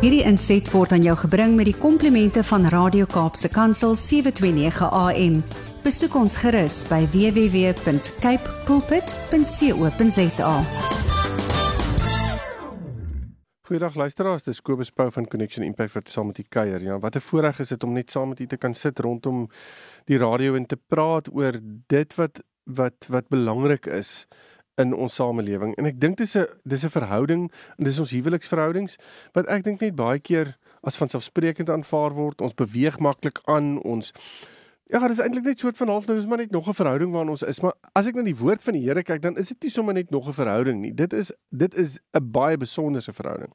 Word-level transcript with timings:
Hierdie 0.00 0.22
inset 0.24 0.64
word 0.72 0.94
aan 0.96 1.02
jou 1.04 1.12
gebring 1.26 1.58
met 1.58 1.66
die 1.68 1.76
komplimente 1.76 2.40
van 2.48 2.62
Radio 2.72 3.04
Kaapse 3.04 3.50
Kansel 3.52 3.92
729 3.92 4.86
AM. 4.96 5.34
Besoek 5.84 6.14
ons 6.16 6.38
gerus 6.40 6.78
by 6.88 7.02
www.cape 7.12 8.54
pulpit.co.za. 8.64 10.54
Goeiedag 13.68 14.00
luisteraars, 14.00 14.48
dis 14.48 14.62
Kobus 14.64 14.88
Pau 14.88 15.12
van 15.12 15.28
Connection 15.28 15.68
Impact 15.68 15.92
wat 15.98 16.08
saam 16.08 16.32
met 16.32 16.40
u 16.40 16.46
kuier. 16.48 16.80
Ja, 16.80 16.96
wat 16.98 17.20
'n 17.20 17.20
voorreg 17.20 17.60
is 17.60 17.68
dit 17.68 17.84
om 17.84 17.92
net 17.92 18.10
saam 18.10 18.28
met 18.32 18.40
u 18.40 18.46
te 18.46 18.56
kan 18.56 18.74
sit 18.74 18.98
rondom 18.98 19.50
die 20.08 20.16
radio 20.16 20.54
en 20.54 20.66
te 20.66 20.80
praat 20.80 21.28
oor 21.28 21.60
dit 21.86 22.14
wat 22.14 22.40
wat 22.64 23.06
wat 23.08 23.28
belangrik 23.28 23.86
is 23.86 24.26
in 24.80 24.94
ons 24.94 25.14
samelewing. 25.14 25.74
En 25.78 25.88
ek 25.88 26.00
dink 26.00 26.16
dis 26.18 26.36
'n 26.36 26.46
dis 26.64 26.84
'n 26.84 26.90
verhouding 26.90 27.50
en 27.78 27.84
dis 27.84 27.98
ons 27.98 28.10
huweliksverhoudings 28.10 28.96
wat 29.32 29.46
ek 29.48 29.64
dink 29.64 29.80
net 29.80 29.94
baie 29.94 30.18
keer 30.18 30.56
as 30.82 30.96
vanselfsprekend 30.96 31.70
aanvaar 31.70 32.12
word. 32.12 32.40
Ons 32.40 32.54
beweeg 32.54 32.98
maklik 32.98 33.40
aan 33.44 33.78
ons 33.82 34.12
Ja, 34.90 34.98
dit 34.98 35.10
is 35.10 35.22
eintlik 35.22 35.44
net 35.44 35.58
soort 35.58 35.76
van 35.76 35.88
half 35.88 36.06
nou 36.06 36.18
is 36.18 36.26
maar 36.26 36.38
net 36.38 36.50
nog 36.50 36.66
'n 36.68 36.74
verhouding 36.74 37.12
waarin 37.12 37.30
ons 37.30 37.42
is, 37.42 37.60
maar 37.60 37.74
as 37.94 38.06
ek 38.06 38.14
na 38.14 38.22
die 38.22 38.36
woord 38.36 38.62
van 38.62 38.74
die 38.74 38.82
Here 38.82 39.02
kyk, 39.02 39.22
dan 39.22 39.36
is 39.36 39.48
dit 39.48 39.62
nie 39.62 39.70
sommer 39.70 39.94
net 39.94 40.10
nog 40.10 40.26
'n 40.26 40.32
verhouding 40.32 40.80
nie. 40.80 40.94
Dit 40.94 41.12
is 41.12 41.32
dit 41.50 41.74
is 41.74 41.98
'n 42.12 42.30
baie 42.30 42.56
besonderse 42.56 43.12
verhouding. 43.12 43.52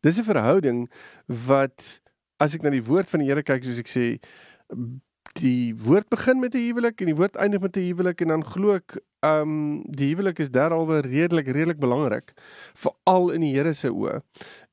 Dis 0.00 0.18
'n 0.18 0.24
verhouding 0.24 0.90
wat 1.26 2.00
as 2.38 2.54
ek 2.54 2.62
na 2.62 2.70
die 2.70 2.84
woord 2.84 3.10
van 3.10 3.20
die 3.20 3.28
Here 3.28 3.42
kyk, 3.42 3.64
soos 3.64 3.78
ek 3.78 3.88
sê, 3.88 4.22
die 5.40 5.74
woord 5.76 6.08
begin 6.12 6.40
met 6.40 6.54
'n 6.54 6.66
huwelik 6.68 7.00
en 7.00 7.06
die 7.06 7.16
woord 7.16 7.36
eindig 7.36 7.60
met 7.60 7.76
'n 7.76 7.86
huwelik 7.88 8.20
en 8.20 8.28
dan 8.28 8.44
glo 8.44 8.74
ek 8.74 9.00
ehm 9.20 9.42
um, 9.42 9.82
die 9.84 10.08
huwelik 10.08 10.38
is 10.38 10.50
derhalwe 10.50 11.00
redelik 11.00 11.46
redelik 11.46 11.78
belangrik 11.78 12.32
veral 12.74 13.30
in 13.30 13.40
die 13.40 13.54
Here 13.54 13.72
se 13.72 13.88
oë. 13.88 14.20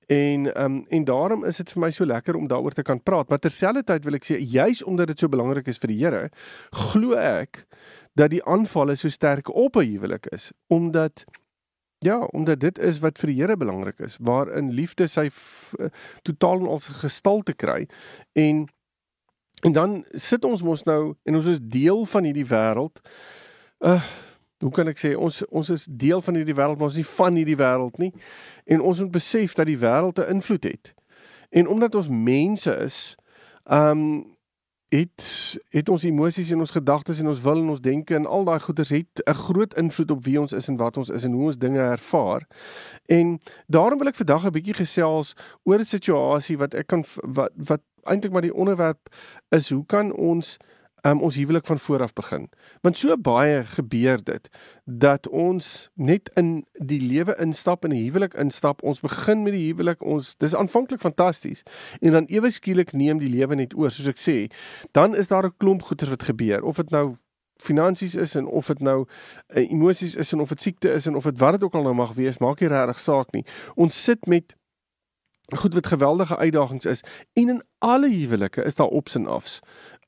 En 0.08 0.54
ehm 0.54 0.66
um, 0.66 0.86
en 0.90 1.04
daarom 1.04 1.44
is 1.44 1.58
dit 1.58 1.72
vir 1.72 1.82
my 1.82 1.92
so 1.92 2.06
lekker 2.06 2.36
om 2.36 2.48
daaroor 2.48 2.74
te 2.74 2.84
kan 2.84 3.04
praat. 3.04 3.30
Maar 3.30 3.40
terselfdertyd 3.40 4.04
wil 4.04 4.14
ek 4.14 4.26
sê 4.26 4.40
juis 4.40 4.84
omdat 4.84 5.08
dit 5.08 5.20
so 5.20 5.28
belangrik 5.28 5.68
is 5.68 5.78
vir 5.78 5.88
die 5.88 6.04
Here, 6.04 6.30
glo 6.72 7.14
ek 7.14 7.66
dat 8.14 8.30
die 8.30 8.44
aanvalle 8.44 8.96
so 8.96 9.10
sterk 9.10 9.50
op 9.50 9.76
'n 9.76 9.86
huwelik 9.86 10.26
is 10.26 10.52
omdat 10.68 11.26
ja, 12.00 12.20
omdat 12.20 12.60
dit 12.60 12.80
is 12.80 13.00
wat 13.00 13.18
vir 13.18 13.28
die 13.28 13.42
Here 13.42 13.58
belangrik 13.58 14.00
is, 14.00 14.18
waarin 14.20 14.72
liefde 14.72 15.08
sy 15.08 15.30
totaal 16.22 16.60
en 16.60 16.68
al 16.68 16.80
sy 16.80 16.94
gestalte 16.94 17.54
kry 17.54 17.88
en 18.34 18.68
En 19.66 19.72
dan 19.72 20.06
sit 20.12 20.46
ons 20.46 20.62
mos 20.62 20.84
nou 20.84 21.16
en 21.24 21.36
ons 21.36 21.46
is 21.46 21.60
deel 21.62 22.06
van 22.06 22.24
hierdie 22.24 22.46
wêreld. 22.46 23.02
Uh 23.80 24.02
hoe 24.58 24.72
kan 24.74 24.88
ek 24.90 24.98
sê 24.98 25.12
ons 25.14 25.44
ons 25.54 25.70
is 25.70 25.84
deel 25.86 26.22
van 26.26 26.34
hierdie 26.34 26.56
wêreld, 26.58 26.80
maar 26.80 26.90
ons 26.90 26.96
is 26.98 27.04
nie 27.04 27.12
van 27.18 27.36
hierdie 27.38 27.58
wêreld 27.60 28.00
nie. 28.02 28.10
En 28.66 28.82
ons 28.82 29.04
moet 29.04 29.12
besef 29.14 29.54
dat 29.54 29.70
die 29.70 29.78
wêreld 29.78 30.18
'n 30.18 30.34
invloed 30.34 30.64
het. 30.64 30.94
En 31.50 31.68
omdat 31.68 31.96
ons 31.96 32.10
mense 32.10 32.74
is, 32.78 33.16
um 33.70 34.26
het 34.90 35.58
het 35.70 35.90
ons 35.90 36.04
emosies 36.04 36.52
en 36.52 36.60
ons 36.64 36.72
gedagtes 36.72 37.20
en 37.20 37.28
ons 37.28 37.42
wil 37.42 37.58
en 37.60 37.70
ons 37.70 37.82
denke 37.82 38.16
en 38.16 38.26
al 38.26 38.46
daai 38.48 38.60
goeders 38.60 38.90
het 38.90 39.22
'n 39.26 39.34
groot 39.34 39.74
invloed 39.74 40.12
op 40.12 40.24
wie 40.24 40.40
ons 40.40 40.54
is 40.54 40.68
en 40.68 40.78
wat 40.78 40.98
ons 40.98 41.10
is 41.10 41.24
en 41.24 41.32
hoe 41.32 41.46
ons 41.46 41.58
dinge 41.58 41.80
ervaar. 41.80 42.48
En 43.06 43.40
daarom 43.68 43.98
wil 44.00 44.08
ek 44.08 44.16
vandag 44.16 44.46
'n 44.46 44.52
bietjie 44.52 44.74
gesels 44.74 45.36
oor 45.64 45.80
'n 45.80 45.84
situasie 45.84 46.58
wat 46.58 46.74
ek 46.74 46.88
kan 46.88 47.04
wat 47.24 47.52
wat 47.56 47.82
eintlik 48.08 48.32
maar 48.32 48.42
die 48.42 48.54
onderwerp 48.54 49.14
is 49.50 49.70
hoe 49.70 49.86
kan 49.86 50.14
ons 50.14 50.58
um, 51.08 51.22
ons 51.22 51.36
huwelik 51.36 51.66
van 51.66 51.80
voor 51.80 52.02
af 52.02 52.14
begin. 52.14 52.50
Want 52.82 52.98
so 52.98 53.18
baie 53.18 53.64
gebeur 53.64 54.24
dit 54.24 54.50
dat 54.84 55.28
ons 55.30 55.90
net 55.94 56.32
in 56.34 56.66
die 56.72 57.02
lewe 57.02 57.36
instap 57.40 57.84
en 57.84 57.92
'n 57.92 58.04
huwelik 58.04 58.34
instap. 58.34 58.84
Ons 58.84 59.00
begin 59.00 59.44
met 59.44 59.54
die 59.54 59.66
huwelik. 59.68 60.02
Ons 60.02 60.36
dis 60.38 60.56
aanvanklik 60.56 61.00
fantasties 61.00 61.64
en 62.00 62.12
dan 62.12 62.26
ewe 62.26 62.52
skielik 62.52 62.94
neem 62.94 63.18
die 63.18 63.30
lewe 63.30 63.56
net 63.56 63.76
oor, 63.76 63.92
soos 63.92 64.08
ek 64.08 64.18
sê. 64.18 64.52
Dan 64.92 65.16
is 65.16 65.28
daar 65.28 65.46
'n 65.46 65.54
klomp 65.58 65.82
goeters 65.82 66.10
wat 66.10 66.24
gebeur. 66.24 66.64
Of 66.64 66.76
dit 66.76 66.90
nou 66.90 67.16
finansies 67.58 68.16
is 68.16 68.36
en 68.36 68.46
of 68.46 68.68
dit 68.68 68.80
nou 68.80 69.06
uh, 69.48 69.72
emosies 69.72 70.16
is 70.16 70.32
en 70.32 70.40
of 70.40 70.50
dit 70.50 70.62
siekte 70.62 70.92
is 70.94 71.06
en 71.06 71.16
of 71.16 71.24
dit 71.24 71.38
wat 71.38 71.52
dit 71.52 71.64
ook 71.64 71.74
al 71.74 71.82
nou 71.82 71.94
mag 71.94 72.14
wees, 72.14 72.38
maak 72.38 72.60
nie 72.60 72.70
regtig 72.70 73.00
saak 73.00 73.32
nie. 73.32 73.46
Ons 73.76 74.04
sit 74.04 74.26
met 74.26 74.56
goed 75.56 75.74
wat 75.74 75.88
geweldige 75.88 76.38
uitdagings 76.38 76.86
is 76.86 77.04
en 77.34 77.50
in 77.50 77.64
alle 77.78 78.10
huwelike 78.10 78.64
is 78.64 78.76
daar 78.76 78.88
ops 78.88 79.16
en 79.16 79.28
afs. 79.28 79.60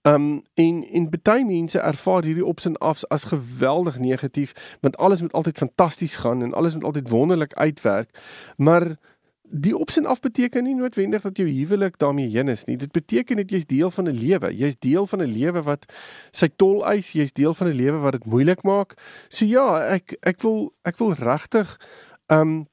Um 0.01 0.43
en 0.53 0.87
en 0.91 1.09
baie 1.21 1.45
mense 1.45 1.79
ervaar 1.79 2.23
hierdie 2.23 2.45
ops 2.45 2.65
en 2.65 2.77
afs 2.77 3.07
as 3.07 3.23
geweldig 3.23 3.99
negatief 3.99 4.77
want 4.81 4.97
alles 4.97 5.21
moet 5.21 5.33
altyd 5.33 5.57
fantasties 5.57 6.15
gaan 6.15 6.41
en 6.41 6.53
alles 6.53 6.73
moet 6.73 6.83
altyd 6.83 7.09
wonderlik 7.09 7.53
uitwerk. 7.53 8.09
Maar 8.57 8.95
die 9.49 9.77
ops 9.77 9.97
en 9.97 10.05
af 10.05 10.19
beteken 10.19 10.63
nie 10.63 10.75
noodwendig 10.75 11.21
dat 11.21 11.37
jou 11.37 11.49
huwelik 11.49 11.97
daarmee 11.97 12.29
heen 12.29 12.47
is 12.47 12.63
nie. 12.63 12.77
Dit 12.77 12.91
beteken 12.91 13.35
net 13.35 13.49
jy's 13.49 13.65
deel 13.65 13.91
van 13.91 14.07
'n 14.07 14.15
lewe. 14.15 14.55
Jy's 14.55 14.79
deel 14.79 15.07
van 15.07 15.21
'n 15.21 15.31
lewe 15.31 15.61
wat 15.61 15.85
sy 16.31 16.47
tol 16.55 16.85
eis. 16.85 17.11
Jy's 17.11 17.33
deel 17.33 17.53
van 17.53 17.67
'n 17.67 17.75
lewe 17.75 17.97
wat 17.97 18.11
dit 18.11 18.25
moeilik 18.25 18.63
maak. 18.63 18.93
So 19.29 19.45
ja, 19.45 19.83
ek 19.83 20.17
ek 20.21 20.41
wil 20.41 20.73
ek 20.83 20.97
wil 20.97 21.13
regtig 21.13 21.79
um 22.27 22.68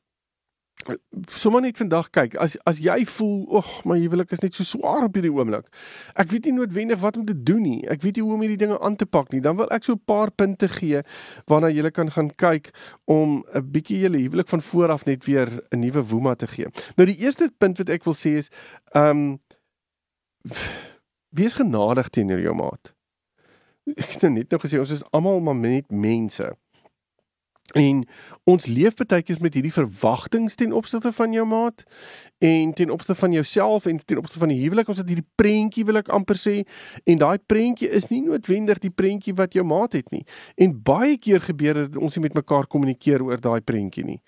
sommer 1.34 1.60
net 1.64 1.78
vandag 1.80 2.10
kyk 2.14 2.36
as 2.42 2.56
as 2.68 2.78
jy 2.82 2.98
voel 3.16 3.58
ag 3.60 3.68
my 3.88 3.96
huwelik 3.98 4.32
is 4.34 4.42
net 4.42 4.54
so 4.54 4.66
swaar 4.66 5.06
op 5.06 5.16
hierdie 5.18 5.32
oomblik. 5.32 5.66
Ek 6.14 6.30
weet 6.30 6.46
nie 6.46 6.56
noodwendig 6.58 7.00
wat 7.02 7.18
om 7.18 7.26
te 7.26 7.34
doen 7.34 7.62
nie. 7.64 7.80
Ek 7.90 8.02
weet 8.04 8.18
nie 8.18 8.24
hoe 8.26 8.34
om 8.36 8.44
hierdie 8.44 8.60
dinge 8.60 8.78
aan 8.84 8.96
te 8.96 9.06
pak 9.06 9.32
nie. 9.34 9.42
Dan 9.42 9.58
wil 9.58 9.70
ek 9.74 9.84
so 9.84 9.94
'n 9.94 10.04
paar 10.06 10.30
punte 10.30 10.68
gee 10.68 11.02
waarna 11.46 11.70
jy 11.70 11.90
kan 11.90 12.10
gaan 12.10 12.30
kyk 12.30 12.70
om 13.06 13.44
'n 13.54 13.70
bietjie 13.72 14.00
julle 14.00 14.18
huwelik 14.18 14.48
van 14.48 14.60
voor 14.60 14.90
af 14.90 15.06
net 15.06 15.24
weer 15.24 15.48
'n 15.72 15.80
nuwe 15.80 16.02
woema 16.02 16.34
te 16.34 16.46
gee. 16.46 16.66
Nou 16.96 17.06
die 17.06 17.18
eerste 17.18 17.50
punt 17.58 17.78
wat 17.78 17.88
ek 17.88 18.04
wil 18.04 18.14
sê 18.14 18.36
is 18.36 18.50
ehm 18.92 19.10
um, 19.10 19.38
wees 21.30 21.54
genadig 21.54 22.08
teenoor 22.08 22.40
jou 22.40 22.54
maat. 22.54 22.94
Ek 23.86 24.18
het 24.18 24.22
net 24.30 24.50
nou 24.50 24.60
gesê 24.60 24.78
ons 24.78 24.90
is 24.90 25.04
almal 25.10 25.40
maar 25.40 25.54
net 25.54 25.90
mense. 25.90 26.56
En 27.74 28.04
ons 28.44 28.66
leef 28.66 28.94
baie 28.94 29.10
keer 29.10 29.40
met 29.42 29.54
hierdie 29.54 29.74
verwagtinge 29.74 30.54
ten 30.54 30.72
opsigte 30.72 31.12
van 31.12 31.32
jou 31.32 31.46
maat 31.46 31.82
en 32.38 32.72
ten 32.72 32.90
opsigte 32.90 33.14
van 33.18 33.32
jouself 33.32 33.86
en 33.86 33.98
ten 34.04 34.18
opsigte 34.18 34.38
van 34.38 34.52
die 34.52 34.60
huwelik. 34.60 34.88
Ons 34.88 35.00
het 35.02 35.08
hierdie 35.10 35.26
prentjie 35.34 35.84
wil 35.84 35.98
ek 35.98 36.12
amper 36.14 36.38
sê 36.38 36.60
en 37.04 37.18
daai 37.18 37.38
prentjie 37.46 37.88
is 37.88 38.06
nie 38.12 38.22
noodwendig 38.22 38.78
die 38.84 38.92
prentjie 38.94 39.34
wat 39.34 39.56
jou 39.56 39.64
maat 39.66 39.98
het 39.98 40.10
nie. 40.14 40.22
En 40.54 40.76
baie 40.82 41.18
keer 41.18 41.42
gebeur 41.42 41.82
dit 41.82 41.96
ons 41.96 42.16
nie 42.16 42.26
met 42.28 42.38
mekaar 42.38 42.70
kommunikeer 42.70 43.24
oor 43.26 43.42
daai 43.42 43.60
prentjie 43.60 44.04
nie. 44.04 44.20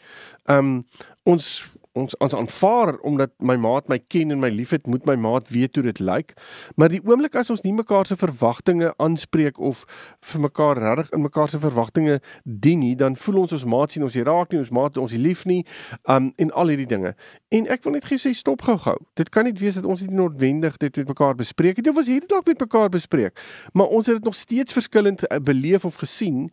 Um 0.50 0.82
ons 1.28 1.68
ons 1.98 2.16
ons 2.22 2.34
aanvaar 2.34 2.96
omdat 3.06 3.32
my 3.38 3.56
maat 3.60 3.88
my 3.88 3.98
ken 3.98 4.34
en 4.34 4.40
my 4.42 4.50
liefhet, 4.52 4.86
moet 4.86 5.06
my 5.06 5.16
maat 5.18 5.48
weet 5.52 5.76
hoe 5.76 5.84
dit 5.88 6.00
lyk. 6.02 6.34
Maar 6.76 6.92
die 6.92 7.00
oomblik 7.04 7.36
as 7.38 7.50
ons 7.50 7.64
nie 7.66 7.74
mekaar 7.76 8.06
se 8.06 8.16
verwagtinge 8.18 8.92
aanspreek 8.96 9.58
of 9.58 9.84
vir 10.32 10.44
mekaar 10.46 10.80
regtig 10.82 11.12
in 11.16 11.24
mekaar 11.24 11.50
se 11.50 11.60
verwagtinge 11.62 12.18
dien 12.44 12.82
nie, 12.82 12.94
dan 12.96 13.16
voel 13.16 13.42
ons 13.44 13.54
ons 13.56 13.66
maat 13.68 13.94
sien 13.94 14.06
ons 14.06 14.14
nie 14.14 14.24
raak 14.26 14.52
nie, 14.52 14.62
ons 14.62 14.72
maat 14.74 14.98
ons 15.00 15.14
nie 15.14 15.22
lief 15.22 15.44
nie, 15.48 15.60
um 16.08 16.30
en 16.36 16.52
al 16.62 16.72
hierdie 16.72 16.88
dinge. 16.88 17.14
En 17.54 17.68
ek 17.72 17.84
wil 17.86 17.96
net 17.96 18.08
gesê 18.08 18.34
stop 18.36 18.62
gou-gou. 18.66 18.96
Dit 19.18 19.32
kan 19.34 19.46
nie 19.48 19.54
wees 19.56 19.78
dat 19.78 19.86
ons 19.88 20.02
nie 20.04 20.14
noodwendig 20.14 20.76
dit 20.82 21.00
met 21.00 21.12
mekaar 21.14 21.34
bespreek 21.38 21.80
het. 21.80 21.86
Dit 21.88 21.96
was 21.96 22.10
hierdie 22.10 22.28
dalk 22.28 22.46
met 22.50 22.60
mekaar 22.60 22.90
bespreek, 22.92 23.38
maar 23.72 23.88
ons 23.88 24.06
het 24.06 24.20
dit 24.20 24.24
nog 24.24 24.36
steeds 24.36 24.76
verskillend 24.76 25.24
uh, 25.26 25.40
beleef 25.42 25.84
of 25.88 25.98
gesien, 26.00 26.48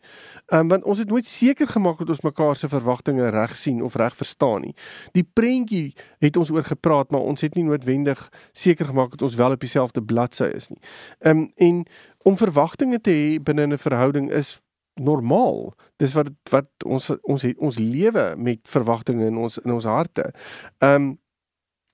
um 0.54 0.72
want 0.72 0.84
ons 0.84 1.00
het 1.00 1.10
nooit 1.10 1.28
seker 1.28 1.68
gemaak 1.68 2.00
dat 2.02 2.10
ons 2.16 2.24
mekaar 2.26 2.56
se 2.56 2.68
verwagtinge 2.72 3.30
reg 3.30 3.56
sien 3.56 3.84
of 3.84 3.96
reg 3.96 4.16
verstaan 4.16 4.66
nie. 4.66 4.74
Die 5.14 5.26
prentjie 5.36 5.94
het 6.24 6.38
ons 6.40 6.52
oor 6.52 6.64
gepraat, 6.64 7.12
maar 7.12 7.26
ons 7.28 7.44
het 7.44 7.56
nie 7.56 7.66
noodwendig 7.68 8.22
seker 8.56 8.90
gemaak 8.92 9.16
dat 9.16 9.26
ons 9.28 9.36
wel 9.36 9.56
op 9.56 9.64
dieselfde 9.64 10.04
bladsy 10.04 10.50
is 10.56 10.70
nie. 10.72 10.82
Ehm 11.20 11.46
um, 11.46 11.52
en 11.56 11.86
om 12.26 12.38
verwagtinge 12.38 13.02
te 13.02 13.12
hê 13.14 13.44
binne 13.44 13.68
'n 13.68 13.78
verhouding 13.78 14.32
is 14.32 14.56
normaal. 14.96 15.76
Dis 15.98 16.14
wat 16.14 16.32
wat 16.52 16.68
ons 16.86 17.12
ons 17.22 17.42
het 17.42 17.58
ons 17.58 17.78
lewe 17.78 18.36
met 18.38 18.60
verwagtinge 18.68 19.26
in 19.26 19.38
ons 19.38 19.58
in 19.58 19.72
ons 19.72 19.84
harte. 19.84 20.32
Ehm 20.80 20.96
um, 20.96 21.20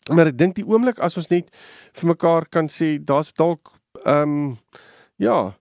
maar 0.10 0.32
ek 0.32 0.38
dink 0.38 0.56
die 0.56 0.66
oomblik 0.66 1.00
as 1.00 1.18
ons 1.18 1.30
net 1.30 1.52
vir 1.94 2.08
mekaar 2.08 2.48
kan 2.50 2.70
sê 2.70 2.98
daar's 2.98 3.34
dalk 3.34 3.74
ehm 4.06 4.30
um, 4.30 4.58
ja, 5.22 5.54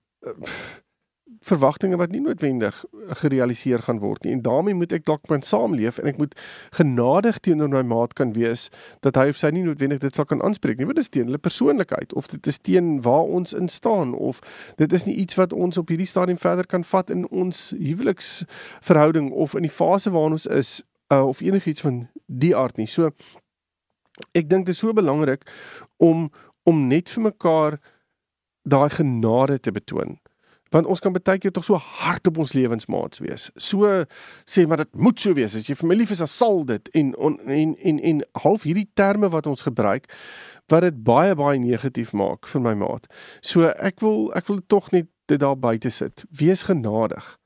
verwagtinge 1.41 1.97
wat 1.97 2.13
nie 2.13 2.21
noodwendig 2.21 2.85
gerealiseer 3.23 3.83
gaan 3.87 3.99
word 3.99 4.25
nie. 4.25 4.33
En 4.33 4.43
daarmee 4.45 4.75
moet 4.75 4.93
ek 4.93 5.07
dalk 5.09 5.29
met 5.33 5.47
saamleef 5.47 5.99
en 5.99 6.11
ek 6.11 6.19
moet 6.21 6.35
genadig 6.77 7.39
teenoor 7.41 7.71
my 7.73 7.83
maat 7.83 8.13
kan 8.19 8.35
wees 8.37 8.69
dat 9.07 9.17
hy 9.17 9.31
of 9.33 9.41
sy 9.41 9.53
nie 9.55 9.65
noodwendig 9.65 10.03
dit 10.03 10.15
sal 10.15 10.29
kan 10.29 10.43
aanspreek 10.45 10.79
nie 10.79 10.89
want 10.89 11.01
dit 11.01 11.07
is 11.07 11.13
teen 11.15 11.31
hulle 11.31 11.41
persoonlikheid 11.41 12.13
of 12.19 12.29
dit 12.33 12.51
is 12.53 12.61
teen 12.61 12.93
waar 13.07 13.25
ons 13.25 13.57
in 13.57 13.73
staan 13.73 14.15
of 14.15 14.43
dit 14.77 14.93
is 14.93 15.07
nie 15.09 15.17
iets 15.25 15.39
wat 15.41 15.57
ons 15.57 15.81
op 15.81 15.89
hierdie 15.89 16.09
stadium 16.09 16.39
verder 16.41 16.69
kan 16.69 16.85
vat 16.85 17.11
in 17.11 17.25
ons 17.31 17.71
huweliksverhouding 17.79 19.33
of 19.33 19.57
in 19.57 19.65
die 19.65 19.73
fase 19.73 20.13
waarin 20.13 20.37
ons 20.37 20.47
is 20.47 20.81
uh, 21.13 21.25
of 21.25 21.41
enigiets 21.41 21.81
van 21.81 22.05
die 22.27 22.53
aard 22.57 22.77
nie. 22.77 22.87
So 22.87 23.11
ek 24.37 24.51
dink 24.51 24.69
dit 24.69 24.77
is 24.77 24.83
so 24.85 24.93
belangrik 24.93 25.49
om 25.97 26.29
om 26.69 26.89
net 26.91 27.09
vir 27.09 27.31
mekaar 27.31 27.79
daai 28.69 28.91
genade 28.93 29.57
te 29.65 29.73
betoon 29.73 30.19
want 30.71 30.87
ons 30.87 31.01
kan 31.03 31.15
baie 31.15 31.39
keer 31.39 31.53
tog 31.55 31.67
so 31.67 31.79
hard 32.01 32.27
op 32.31 32.39
ons 32.45 32.55
lewensmaats 32.55 33.23
wees. 33.25 33.49
So 33.57 34.05
sê 34.49 34.67
maar 34.67 34.85
dit 34.85 34.95
moet 34.95 35.21
so 35.21 35.35
wees. 35.35 35.57
As 35.59 35.69
jy 35.69 35.77
vir 35.79 35.91
my 35.91 35.99
lief 35.99 36.15
is, 36.15 36.23
dan 36.23 36.31
sal 36.31 36.63
dit 36.69 36.91
en 37.01 37.13
on, 37.19 37.39
en 37.47 37.75
en 37.77 38.01
en 38.13 38.23
half 38.45 38.67
hierdie 38.69 38.89
terme 38.95 39.31
wat 39.35 39.51
ons 39.51 39.67
gebruik 39.67 40.09
wat 40.71 40.87
dit 40.87 41.03
baie 41.03 41.35
baie 41.35 41.59
negatief 41.59 42.13
maak 42.15 42.47
vir 42.47 42.63
my 42.63 42.77
maat. 42.79 43.11
So 43.43 43.67
ek 43.67 44.01
wil 44.05 44.31
ek 44.39 44.47
wil 44.51 44.63
tog 44.67 44.93
net 44.95 45.11
dit 45.31 45.41
daar 45.43 45.59
buite 45.59 45.91
sit. 45.91 46.25
Wees 46.31 46.67
genadig. 46.71 47.37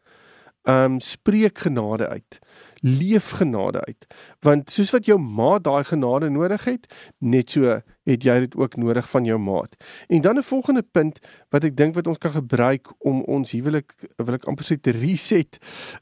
Ehm 0.65 0.97
um, 0.97 1.01
spreek 1.01 1.59
genade 1.59 2.09
uit 2.09 2.41
leef 2.85 3.31
genade 3.31 3.81
uit. 3.85 4.07
Want 4.45 4.71
soos 4.71 4.91
wat 4.93 5.07
jou 5.09 5.17
maat 5.19 5.65
daai 5.65 5.85
genade 5.89 6.29
nodig 6.29 6.65
het, 6.69 6.87
net 7.19 7.51
so 7.51 7.81
het 8.05 8.27
jy 8.27 8.39
dit 8.45 8.57
ook 8.61 8.77
nodig 8.77 9.09
van 9.09 9.25
jou 9.25 9.39
maat. 9.41 9.77
En 10.09 10.21
dan 10.21 10.37
'n 10.39 10.43
volgende 10.43 10.83
punt 10.83 11.19
wat 11.49 11.65
ek 11.65 11.77
dink 11.77 11.95
wat 11.95 12.07
ons 12.07 12.19
kan 12.19 12.31
gebruik 12.31 12.93
om 12.99 13.23
ons 13.23 13.51
huwelik 13.51 13.95
wil 14.17 14.35
ek 14.35 14.45
amper 14.45 14.65
sê 14.65 14.81
te 14.81 14.91
reset 14.91 15.59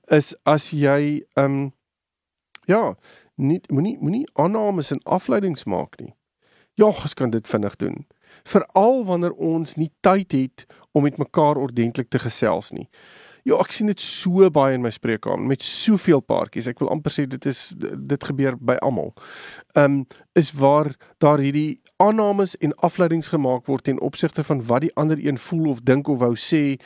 is 0.09 0.35
as 0.43 0.71
jy 0.71 1.23
ehm 1.35 1.53
um, 1.53 1.73
ja, 2.67 2.97
nie 3.35 3.61
moenie 3.69 3.99
moenie 4.01 4.29
aannames 4.33 4.91
en 4.91 5.03
afleidings 5.03 5.65
maak 5.65 6.01
nie. 6.01 6.15
Ja, 6.75 6.87
ons 6.87 7.15
kan 7.15 7.31
dit 7.31 7.47
vinnig 7.47 7.77
doen. 7.77 8.07
Veral 8.43 9.05
wanneer 9.05 9.33
ons 9.33 9.75
nie 9.75 9.91
tyd 10.01 10.33
het 10.33 10.67
om 10.93 11.03
met 11.03 11.17
mekaar 11.17 11.57
ordentlik 11.57 12.09
te 12.09 12.19
gesels 12.19 12.71
nie. 12.71 12.89
Ja, 13.43 13.57
ek 13.59 13.73
sien 13.75 13.89
dit 13.91 14.01
so 14.01 14.47
baie 14.55 14.77
in 14.77 14.85
my 14.85 14.91
spreekkamer 14.95 15.49
met 15.51 15.65
soveel 15.67 16.21
paartjies. 16.23 16.69
Ek 16.71 16.79
wil 16.79 16.93
amper 16.95 17.11
sê 17.11 17.25
dit 17.27 17.47
is 17.51 17.73
dit 17.79 18.27
gebeur 18.31 18.59
by 18.59 18.79
almal. 18.87 19.11
Ehm 19.75 20.03
um, 20.03 20.05
is 20.39 20.49
waar 20.57 20.89
daar 21.21 21.43
hierdie 21.45 21.83
aannames 22.01 22.55
en 22.65 22.73
afleidings 22.81 23.29
gemaak 23.29 23.67
word 23.69 23.85
ten 23.85 23.99
opsigte 24.01 24.41
van 24.49 24.63
wat 24.65 24.81
die 24.87 24.95
ander 24.97 25.21
een 25.21 25.37
voel 25.39 25.67
of 25.75 25.83
dink 25.85 26.09
of 26.09 26.23
wou 26.23 26.33
sê 26.41 26.79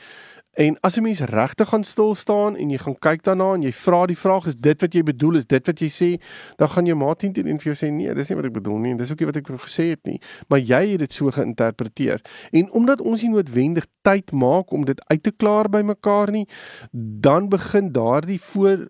En 0.56 0.81
as 0.81 0.97
'n 0.97 1.03
mens 1.03 1.20
regtig 1.20 1.69
gaan 1.69 1.85
stil 1.85 2.14
staan 2.14 2.56
en 2.56 2.70
jy 2.70 2.79
gaan 2.79 2.99
kyk 2.99 3.23
daarna 3.23 3.53
en 3.53 3.62
jy 3.62 3.73
vra 3.73 4.06
die 4.06 4.19
vraag 4.19 4.47
is 4.47 4.56
dit 4.56 4.81
wat 4.81 4.93
jy 4.93 5.03
bedoel 5.03 5.37
is 5.37 5.47
dit 5.47 5.67
wat 5.67 5.79
jy 5.79 5.88
sê 5.88 6.23
dan 6.56 6.69
gaan 6.69 6.87
jou 6.87 6.97
maat 6.97 7.19
teen 7.19 7.32
teen 7.32 7.61
vir 7.61 7.75
jou 7.75 7.75
sê 7.75 7.93
nee 7.93 8.14
dis 8.14 8.29
nie 8.29 8.37
wat 8.37 8.44
ek 8.44 8.53
bedoel 8.53 8.79
nie 8.79 8.91
en 8.91 8.97
dis 8.97 9.11
ook 9.11 9.19
nie 9.20 9.26
wat 9.26 9.37
ek 9.37 9.47
gesê 9.47 9.88
het 9.88 10.05
nie. 10.05 10.20
Maar 10.49 10.58
jy 10.58 10.91
het 10.91 10.99
dit 10.99 11.12
so 11.12 11.31
geïnterpreteer. 11.31 12.23
En 12.53 12.73
omdat 12.73 13.00
ons 13.00 13.23
nie 13.23 13.31
noodwendig 13.31 13.87
tyd 14.03 14.32
maak 14.32 14.73
om 14.73 14.85
dit 14.85 15.05
uit 15.06 15.23
te 15.23 15.31
klaar 15.31 15.69
by 15.69 15.82
mekaar 15.82 16.31
nie 16.31 16.49
dan 16.93 17.49
begin 17.49 17.93
daardie 17.93 18.41
voor 18.41 18.88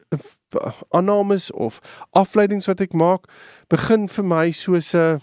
aannames 0.89 1.51
of 1.51 1.81
afleidings 2.11 2.67
wat 2.67 2.81
ek 2.81 2.93
maak 2.93 3.27
begin 3.69 4.09
vir 4.09 4.25
my 4.25 4.51
soos 4.51 4.95
'n 4.95 5.21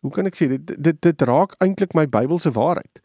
hoe 0.00 0.10
kan 0.10 0.26
ek 0.26 0.36
sê 0.36 0.48
dit 0.48 0.82
dit 0.82 1.02
dit 1.02 1.22
raak 1.22 1.54
eintlik 1.58 1.94
my 1.94 2.06
Bybelse 2.06 2.50
waarheid 2.50 3.00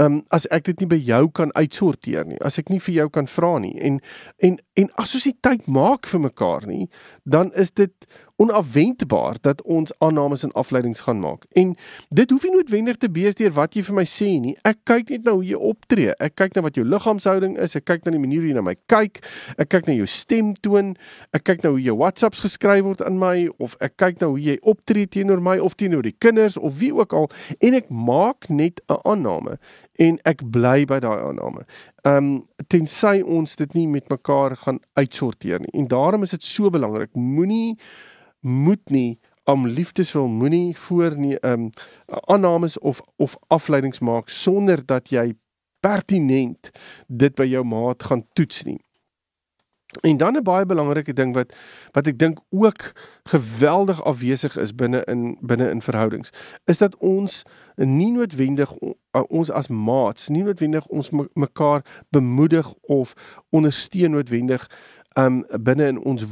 Um, 0.00 0.22
as 0.32 0.46
ek 0.54 0.64
dit 0.70 0.80
nie 0.80 0.88
by 0.88 0.96
jou 0.96 1.26
kan 1.36 1.50
uitsorteer 1.52 2.24
nie, 2.24 2.38
as 2.40 2.56
ek 2.60 2.70
nie 2.72 2.80
vir 2.80 2.94
jou 2.94 3.08
kan 3.12 3.26
vra 3.28 3.58
nie 3.60 3.74
en 3.84 3.98
en 4.40 4.56
en 4.80 4.88
as 5.02 5.12
ons 5.18 5.26
nie 5.28 5.36
tyd 5.44 5.66
maak 5.68 6.08
vir 6.08 6.22
mekaar 6.24 6.64
nie, 6.70 6.86
dan 7.28 7.50
is 7.52 7.74
dit 7.76 7.92
onafwendbaar 8.40 9.36
dat 9.40 9.62
ons 9.62 9.92
aannames 9.98 10.42
en 10.42 10.52
afleidings 10.52 11.00
gaan 11.00 11.20
maak. 11.20 11.44
En 11.52 11.74
dit 12.08 12.30
hoef 12.30 12.42
nie 12.42 12.52
noodwendig 12.54 12.96
te 12.96 13.10
wees 13.12 13.36
deur 13.36 13.52
wat 13.52 13.74
jy 13.76 13.82
vir 13.84 13.98
my 13.98 14.06
sê 14.08 14.30
nie. 14.40 14.54
Ek 14.64 14.80
kyk 14.88 15.12
net 15.12 15.26
na 15.28 15.34
hoe 15.36 15.44
jy 15.44 15.58
optree. 15.70 16.14
Ek 16.16 16.38
kyk 16.40 16.56
na 16.56 16.64
wat 16.64 16.78
jou 16.78 16.86
liggaamshouding 16.88 17.58
is. 17.60 17.76
Ek 17.76 17.84
kyk 17.90 18.06
na 18.06 18.14
die 18.14 18.22
manier 18.22 18.40
hoe 18.40 18.52
jy 18.52 18.56
na 18.56 18.64
my 18.64 18.76
kyk. 18.88 19.20
Ek 19.60 19.68
kyk 19.74 19.90
na 19.90 19.98
jou 19.98 20.08
stemtoon. 20.08 20.94
Ek 21.36 21.44
kyk 21.44 21.64
na 21.66 21.74
hoe 21.74 21.82
jou 21.84 21.98
WhatsApps 22.00 22.40
geskryf 22.46 22.86
word 22.86 23.04
aan 23.04 23.20
my 23.20 23.48
of 23.60 23.76
ek 23.84 23.98
kyk 24.00 24.22
na 24.22 24.30
hoe 24.32 24.40
jy 24.40 24.56
optree 24.72 25.08
teenoor 25.10 25.42
my 25.44 25.58
of 25.60 25.76
teenoor 25.76 26.06
die 26.06 26.16
kinders 26.16 26.56
of 26.56 26.78
wie 26.80 26.92
ook 26.96 27.12
al 27.16 27.28
en 27.60 27.76
ek 27.76 27.90
maak 27.92 28.48
net 28.48 28.80
'n 28.88 29.00
aanname 29.04 29.58
en 30.00 30.18
ek 30.24 30.44
bly 30.50 30.86
by 30.88 31.00
daai 31.00 31.18
aanname. 31.20 31.66
Ehm 32.04 32.16
um, 32.16 32.30
tensy 32.72 33.20
ons 33.20 33.56
dit 33.56 33.74
nie 33.74 33.86
met 33.88 34.08
mekaar 34.08 34.56
gaan 34.56 34.80
uitsorteer 34.96 35.60
nie. 35.60 35.72
En 35.72 35.88
daarom 35.88 36.22
is 36.22 36.30
dit 36.30 36.42
so 36.42 36.70
belangrik. 36.70 37.12
Moenie 37.14 37.76
moet 38.40 38.90
nie 38.90 39.18
om 39.44 39.66
liefdesvol 39.66 40.28
moenie 40.28 40.76
voor 40.78 41.16
nie 41.18 41.38
ehm 41.38 41.68
um, 41.68 41.70
aannames 42.06 42.78
of 42.78 43.00
of 43.16 43.36
afleidings 43.46 43.98
maak 43.98 44.28
sonder 44.28 44.86
dat 44.86 45.08
jy 45.08 45.34
pertinent 45.80 46.70
dit 47.06 47.34
by 47.34 47.46
jou 47.48 47.64
maat 47.64 48.02
gaan 48.02 48.26
toets 48.32 48.62
nie. 48.62 48.80
En 50.00 50.16
dan 50.16 50.36
'n 50.36 50.42
baie 50.42 50.66
belangrike 50.66 51.12
ding 51.12 51.34
wat 51.34 51.54
wat 51.90 52.06
ek 52.06 52.18
dink 52.18 52.38
ook 52.50 52.92
geweldig 53.22 54.04
afwesig 54.04 54.56
is 54.56 54.74
binne 54.74 55.04
in 55.04 55.38
binne 55.40 55.70
in 55.70 55.82
verhoudings 55.82 56.30
is 56.64 56.78
dat 56.78 56.96
ons 56.96 57.42
nie 57.74 58.12
noodwendig 58.12 58.74
ons 59.10 59.50
as 59.50 59.68
maats 59.68 60.28
nie 60.28 60.42
noodwendig 60.42 60.86
ons 60.86 61.10
mekaar 61.34 62.04
bemoedig 62.08 62.74
of 62.80 63.12
ondersteun 63.50 64.10
noodwendig 64.10 64.70
um 65.18 65.44
binne 65.62 65.86
in 65.86 65.98
ons 65.98 66.24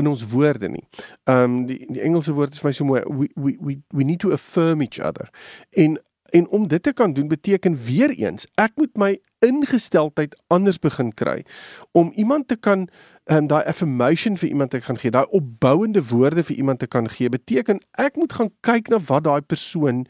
in 0.00 0.08
ons 0.10 0.26
woorde 0.32 0.68
nie. 0.68 0.84
Um 1.30 1.64
die 1.66 1.84
die 1.88 2.02
Engelse 2.02 2.34
woord 2.34 2.56
is 2.56 2.62
vir 2.62 2.70
my 2.70 2.74
so 2.78 2.88
mooi 2.88 3.04
we 3.06 3.30
we 3.34 3.56
we 3.60 3.78
we 3.90 4.04
need 4.04 4.20
to 4.24 4.32
affirm 4.32 4.82
each 4.82 5.00
other. 5.00 5.30
En 5.70 5.98
en 6.34 6.48
om 6.48 6.68
dit 6.68 6.82
te 6.82 6.92
kan 6.92 7.12
doen 7.12 7.28
beteken 7.28 7.76
weer 7.86 8.10
eens 8.10 8.46
ek 8.58 8.72
moet 8.80 8.96
my 8.98 9.10
ingesteldheid 9.38 10.34
anders 10.46 10.78
begin 10.78 11.12
kry 11.14 11.44
om 11.92 12.10
iemand 12.16 12.48
te 12.48 12.56
kan 12.56 12.88
um, 13.30 13.46
daai 13.48 13.64
affirmation 13.64 14.36
vir 14.36 14.48
iemand 14.48 14.70
te 14.74 14.80
kan 14.84 14.98
gee, 15.00 15.12
daai 15.14 15.26
opbouende 15.36 16.02
woorde 16.10 16.44
vir 16.44 16.56
iemand 16.56 16.82
te 16.82 16.88
kan 16.90 17.08
gee, 17.10 17.28
beteken 17.32 17.80
ek 18.00 18.18
moet 18.20 18.32
gaan 18.36 18.50
kyk 18.66 18.90
na 18.92 19.00
wat 19.08 19.26
daai 19.28 19.40
persoon 19.40 20.04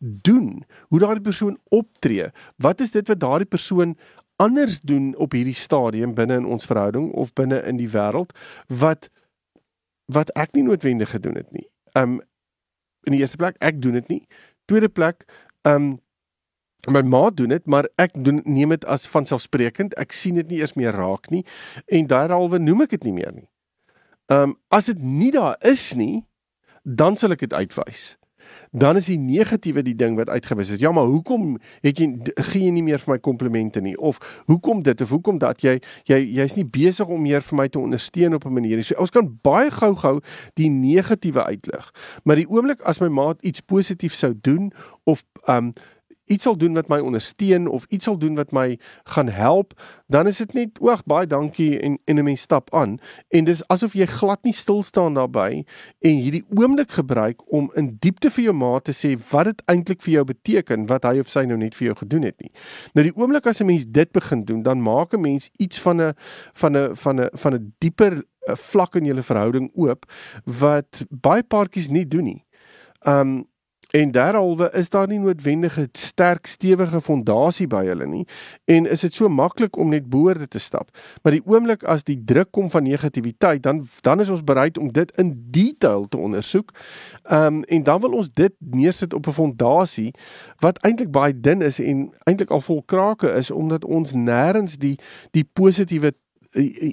doen, 0.00 0.64
hoe 0.90 1.02
daai 1.02 1.20
persoon 1.20 1.58
optree. 1.74 2.30
Wat 2.62 2.80
is 2.80 2.94
dit 2.96 3.08
wat 3.08 3.20
daai 3.22 3.44
persoon 3.44 3.96
anders 4.42 4.80
doen 4.84 5.14
op 5.16 5.32
hierdie 5.32 5.56
stadium 5.56 6.14
binne 6.16 6.42
in 6.42 6.48
ons 6.48 6.66
verhouding 6.68 7.08
of 7.16 7.32
binne 7.38 7.62
in 7.64 7.78
die 7.80 7.88
wêreld 7.88 8.34
wat 8.68 9.08
wat 10.12 10.32
ek 10.38 10.54
nie 10.54 10.64
noodwendig 10.66 11.10
gedoen 11.10 11.38
het 11.40 11.52
nie. 11.52 11.66
Um 11.98 12.20
in 13.06 13.14
die 13.14 13.22
eerste 13.22 13.38
plek, 13.38 13.54
ek 13.62 13.78
doen 13.82 13.94
dit 14.00 14.08
nie. 14.10 14.22
Tweede 14.66 14.88
plek, 14.90 15.24
um 15.62 15.96
my 16.90 17.02
ma 17.02 17.30
doen 17.34 17.50
dit, 17.50 17.66
maar 17.66 17.88
ek 17.98 18.14
doen 18.14 18.40
neem 18.46 18.74
dit 18.74 18.84
as 18.90 19.06
vanselfsprekend. 19.10 19.94
Ek 19.98 20.14
sien 20.14 20.38
dit 20.38 20.46
nie 20.50 20.60
eers 20.62 20.76
meer 20.78 20.94
raak 20.94 21.30
nie 21.34 21.42
en 21.86 22.06
daaralwe 22.10 22.60
noem 22.62 22.86
ek 22.86 22.96
dit 22.98 23.08
nie 23.10 23.16
meer 23.18 23.34
nie. 23.34 23.48
Um 24.30 24.56
as 24.74 24.90
dit 24.90 25.02
nie 25.02 25.32
daar 25.34 25.58
is 25.66 25.92
nie, 25.98 26.26
dan 26.82 27.18
sal 27.18 27.34
ek 27.34 27.46
dit 27.46 27.54
uitwys 27.54 28.14
dan 28.76 28.98
is 29.00 29.08
die 29.08 29.18
negatiewe 29.18 29.80
die 29.82 29.94
ding 29.96 30.18
wat 30.18 30.28
uitgewis 30.28 30.68
het. 30.74 30.80
Ja, 30.80 30.92
maar 30.92 31.08
hoekom 31.08 31.54
het 31.84 32.00
jy 32.00 32.10
gee 32.50 32.66
jy 32.66 32.72
nie 32.76 32.84
meer 32.84 33.00
vir 33.00 33.14
my 33.14 33.18
komplimente 33.24 33.80
nie 33.80 33.96
of 33.96 34.20
hoekom 34.50 34.82
dit 34.84 35.00
of 35.00 35.14
hoekom 35.14 35.40
dat 35.40 35.64
jy 35.64 35.78
jy 36.08 36.18
jy's 36.36 36.56
nie 36.58 36.66
besig 36.68 37.08
om 37.08 37.22
meer 37.24 37.44
vir 37.46 37.60
my 37.62 37.68
te 37.72 37.80
ondersteun 37.80 38.36
op 38.36 38.44
'n 38.44 38.52
manier 38.52 38.76
nie. 38.76 38.84
So 38.84 39.00
ons 39.00 39.10
kan 39.10 39.38
baie 39.42 39.70
gou-gou 39.70 40.20
die 40.54 40.70
negatiewe 40.70 41.44
uitlig. 41.44 41.90
Maar 42.24 42.36
die 42.36 42.48
oomblik 42.48 42.80
as 42.82 43.00
my 43.00 43.08
maat 43.08 43.40
iets 43.40 43.60
positief 43.60 44.14
sou 44.14 44.34
doen 44.40 44.72
of 45.04 45.24
um 45.48 45.72
iets 46.26 46.44
sal 46.44 46.56
doen 46.56 46.74
wat 46.74 46.88
my 46.88 46.98
ondersteun 46.98 47.68
of 47.68 47.86
iets 47.88 48.04
sal 48.04 48.18
doen 48.18 48.34
wat 48.34 48.52
my 48.52 48.78
gaan 49.04 49.28
help, 49.28 49.74
dan 50.06 50.26
is 50.26 50.38
dit 50.42 50.52
net 50.52 50.80
oog 50.80 51.04
baie 51.04 51.26
dankie 51.26 51.78
en 51.80 51.98
en 52.04 52.18
'n 52.18 52.24
mens 52.24 52.40
stap 52.40 52.74
aan 52.74 52.98
en 53.28 53.44
dis 53.44 53.62
asof 53.68 53.92
jy 53.92 54.06
glad 54.06 54.42
nie 54.44 54.52
stil 54.52 54.82
staan 54.82 55.14
daarbey 55.14 55.64
en 56.00 56.16
hierdie 56.16 56.44
oomblik 56.54 56.90
gebruik 56.90 57.42
om 57.52 57.70
in 57.74 57.96
diepte 58.00 58.30
vir 58.30 58.44
jou 58.44 58.54
maat 58.54 58.84
te 58.84 58.92
sê 58.92 59.16
wat 59.30 59.44
dit 59.44 59.62
eintlik 59.66 60.02
vir 60.02 60.12
jou 60.12 60.24
beteken 60.24 60.86
wat 60.86 61.04
hy 61.04 61.18
of 61.18 61.28
sy 61.28 61.44
nou 61.44 61.58
net 61.58 61.74
vir 61.74 61.86
jou 61.86 61.96
gedoen 61.96 62.22
het 62.22 62.40
nie. 62.40 62.52
Nou 62.94 63.04
die 63.06 63.16
oomblik 63.16 63.46
as 63.46 63.60
'n 63.60 63.66
mens 63.66 63.84
dit 63.86 64.12
begin 64.12 64.44
doen, 64.44 64.62
dan 64.62 64.82
maak 64.82 65.14
'n 65.14 65.20
mens 65.20 65.50
iets 65.58 65.80
van 65.80 66.00
'n 66.00 66.14
van 66.54 66.76
'n 66.76 66.96
van 66.96 67.20
'n 67.20 67.28
van 67.32 67.54
'n 67.54 67.74
dieper 67.78 68.24
eh, 68.46 68.54
vlak 68.54 68.96
in 68.96 69.04
julle 69.04 69.22
verhouding 69.22 69.70
oop 69.74 70.06
wat 70.44 71.04
baie 71.10 71.42
paartjies 71.42 71.88
nie 71.88 72.06
doen 72.06 72.24
nie. 72.24 72.44
Um 73.06 73.46
En 73.90 74.10
derhalwe 74.10 74.70
is 74.72 74.90
daar 74.90 75.06
nie 75.06 75.18
noodwendig 75.18 75.78
'n 75.78 75.88
sterk 75.92 76.46
stewige 76.46 77.00
fondasie 77.00 77.66
by 77.66 77.84
hulle 77.86 78.06
nie 78.06 78.26
en 78.64 78.86
is 78.86 79.00
dit 79.00 79.14
so 79.14 79.28
maklik 79.28 79.76
om 79.76 79.88
net 79.88 80.08
boorde 80.08 80.48
te 80.48 80.58
stap. 80.58 80.90
Maar 81.22 81.32
die 81.32 81.42
oomblik 81.44 81.84
as 81.84 82.04
die 82.04 82.24
druk 82.24 82.50
kom 82.50 82.70
van 82.70 82.82
negativiteit, 82.82 83.62
dan 83.62 83.86
dan 84.00 84.20
is 84.20 84.28
ons 84.28 84.44
bereid 84.44 84.78
om 84.78 84.92
dit 84.92 85.12
in 85.16 85.46
detail 85.50 86.08
te 86.08 86.16
ondersoek. 86.16 86.72
Ehm 87.22 87.54
um, 87.54 87.62
en 87.62 87.82
dan 87.82 88.00
wil 88.00 88.10
ons 88.10 88.32
dit 88.32 88.52
neersit 88.58 89.14
op 89.14 89.26
'n 89.26 89.32
fondasie 89.32 90.14
wat 90.58 90.78
eintlik 90.78 91.10
baie 91.10 91.40
dun 91.40 91.62
is 91.62 91.80
en 91.80 92.10
eintlik 92.24 92.50
al 92.50 92.60
vol 92.60 92.82
krake 92.82 93.32
is 93.32 93.50
omdat 93.50 93.84
ons 93.84 94.12
nêrens 94.12 94.76
die 94.76 94.98
die 95.30 95.44
positiewe 95.52 96.12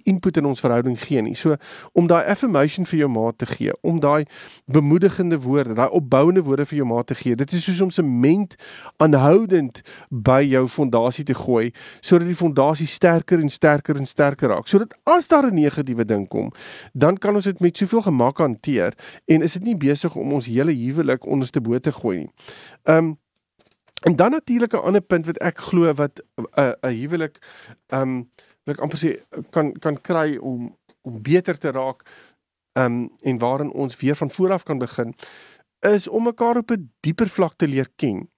input 0.04 0.38
in 0.38 0.46
ons 0.46 0.60
verhouding 0.60 0.98
gee 1.00 1.22
nie. 1.22 1.36
So 1.36 1.56
om 1.92 2.08
daai 2.08 2.24
affirmation 2.32 2.88
vir 2.90 3.04
jou 3.04 3.10
maat 3.12 3.38
te 3.38 3.48
gee, 3.50 3.74
om 3.82 4.00
daai 4.04 4.26
bemoedigende 4.66 5.40
woorde, 5.44 5.74
daai 5.78 5.90
opbouende 5.90 6.44
woorde 6.44 6.66
vir 6.66 6.82
jou 6.82 6.88
maat 6.88 7.08
te 7.08 7.16
gee. 7.16 7.36
Dit 7.40 7.54
is 7.54 7.64
soos 7.64 7.82
om 7.82 7.92
sement 7.94 8.56
aanhoudend 9.04 9.82
by 10.10 10.42
jou 10.48 10.66
fondasie 10.68 11.26
te 11.26 11.38
gooi 11.38 11.72
sodat 12.02 12.28
die 12.28 12.38
fondasie 12.38 12.88
sterker 12.88 13.40
en 13.40 13.50
sterker 13.50 13.98
en 14.00 14.08
sterker 14.10 14.50
raak. 14.54 14.68
Sodat 14.68 14.96
as 15.04 15.28
daar 15.28 15.48
'n 15.48 15.56
negatiewe 15.56 16.06
ding 16.06 16.28
kom, 16.28 16.52
dan 16.94 17.18
kan 17.18 17.36
ons 17.36 17.46
dit 17.46 17.60
met 17.60 17.78
soveel 17.78 18.02
gemak 18.02 18.38
hanteer 18.38 18.94
en 19.26 19.42
is 19.42 19.54
dit 19.54 19.64
nie 19.64 19.78
besig 19.78 20.16
om 20.16 20.34
ons 20.34 20.46
hele 20.46 20.72
huwelik 20.72 21.26
onderste 21.26 21.62
bo 21.62 21.80
te 21.80 21.92
gooi 21.92 22.18
nie. 22.18 22.30
Um 22.84 23.18
En 24.04 24.16
dan 24.16 24.32
natuurlik 24.32 24.74
'n 24.74 24.78
ander 24.78 25.02
punt 25.02 25.26
wat 25.26 25.38
ek 25.38 25.58
glo 25.58 25.94
wat 25.94 26.24
'n 26.36 26.46
uh, 26.60 26.72
'n 26.82 26.94
huwelik 27.00 27.36
um, 27.88 28.30
wat 28.64 28.76
ek 28.76 28.82
amper 28.82 28.98
sê 28.98 29.12
kan 29.52 29.74
kan 29.80 30.02
kry 30.02 30.38
om 30.38 30.72
om 31.04 31.22
beter 31.22 31.58
te 31.58 31.72
raak 31.72 32.06
um, 32.80 33.10
en 33.22 33.38
waarin 33.38 33.72
ons 33.72 33.98
weer 34.00 34.16
van 34.16 34.32
voor 34.32 34.52
af 34.52 34.64
kan 34.64 34.78
begin 34.78 35.16
is 35.84 36.08
om 36.08 36.24
mekaar 36.24 36.58
op 36.58 36.72
'n 36.72 36.92
dieper 37.00 37.30
vlak 37.30 37.54
te 37.56 37.68
leer 37.68 37.90
ken. 37.96 38.30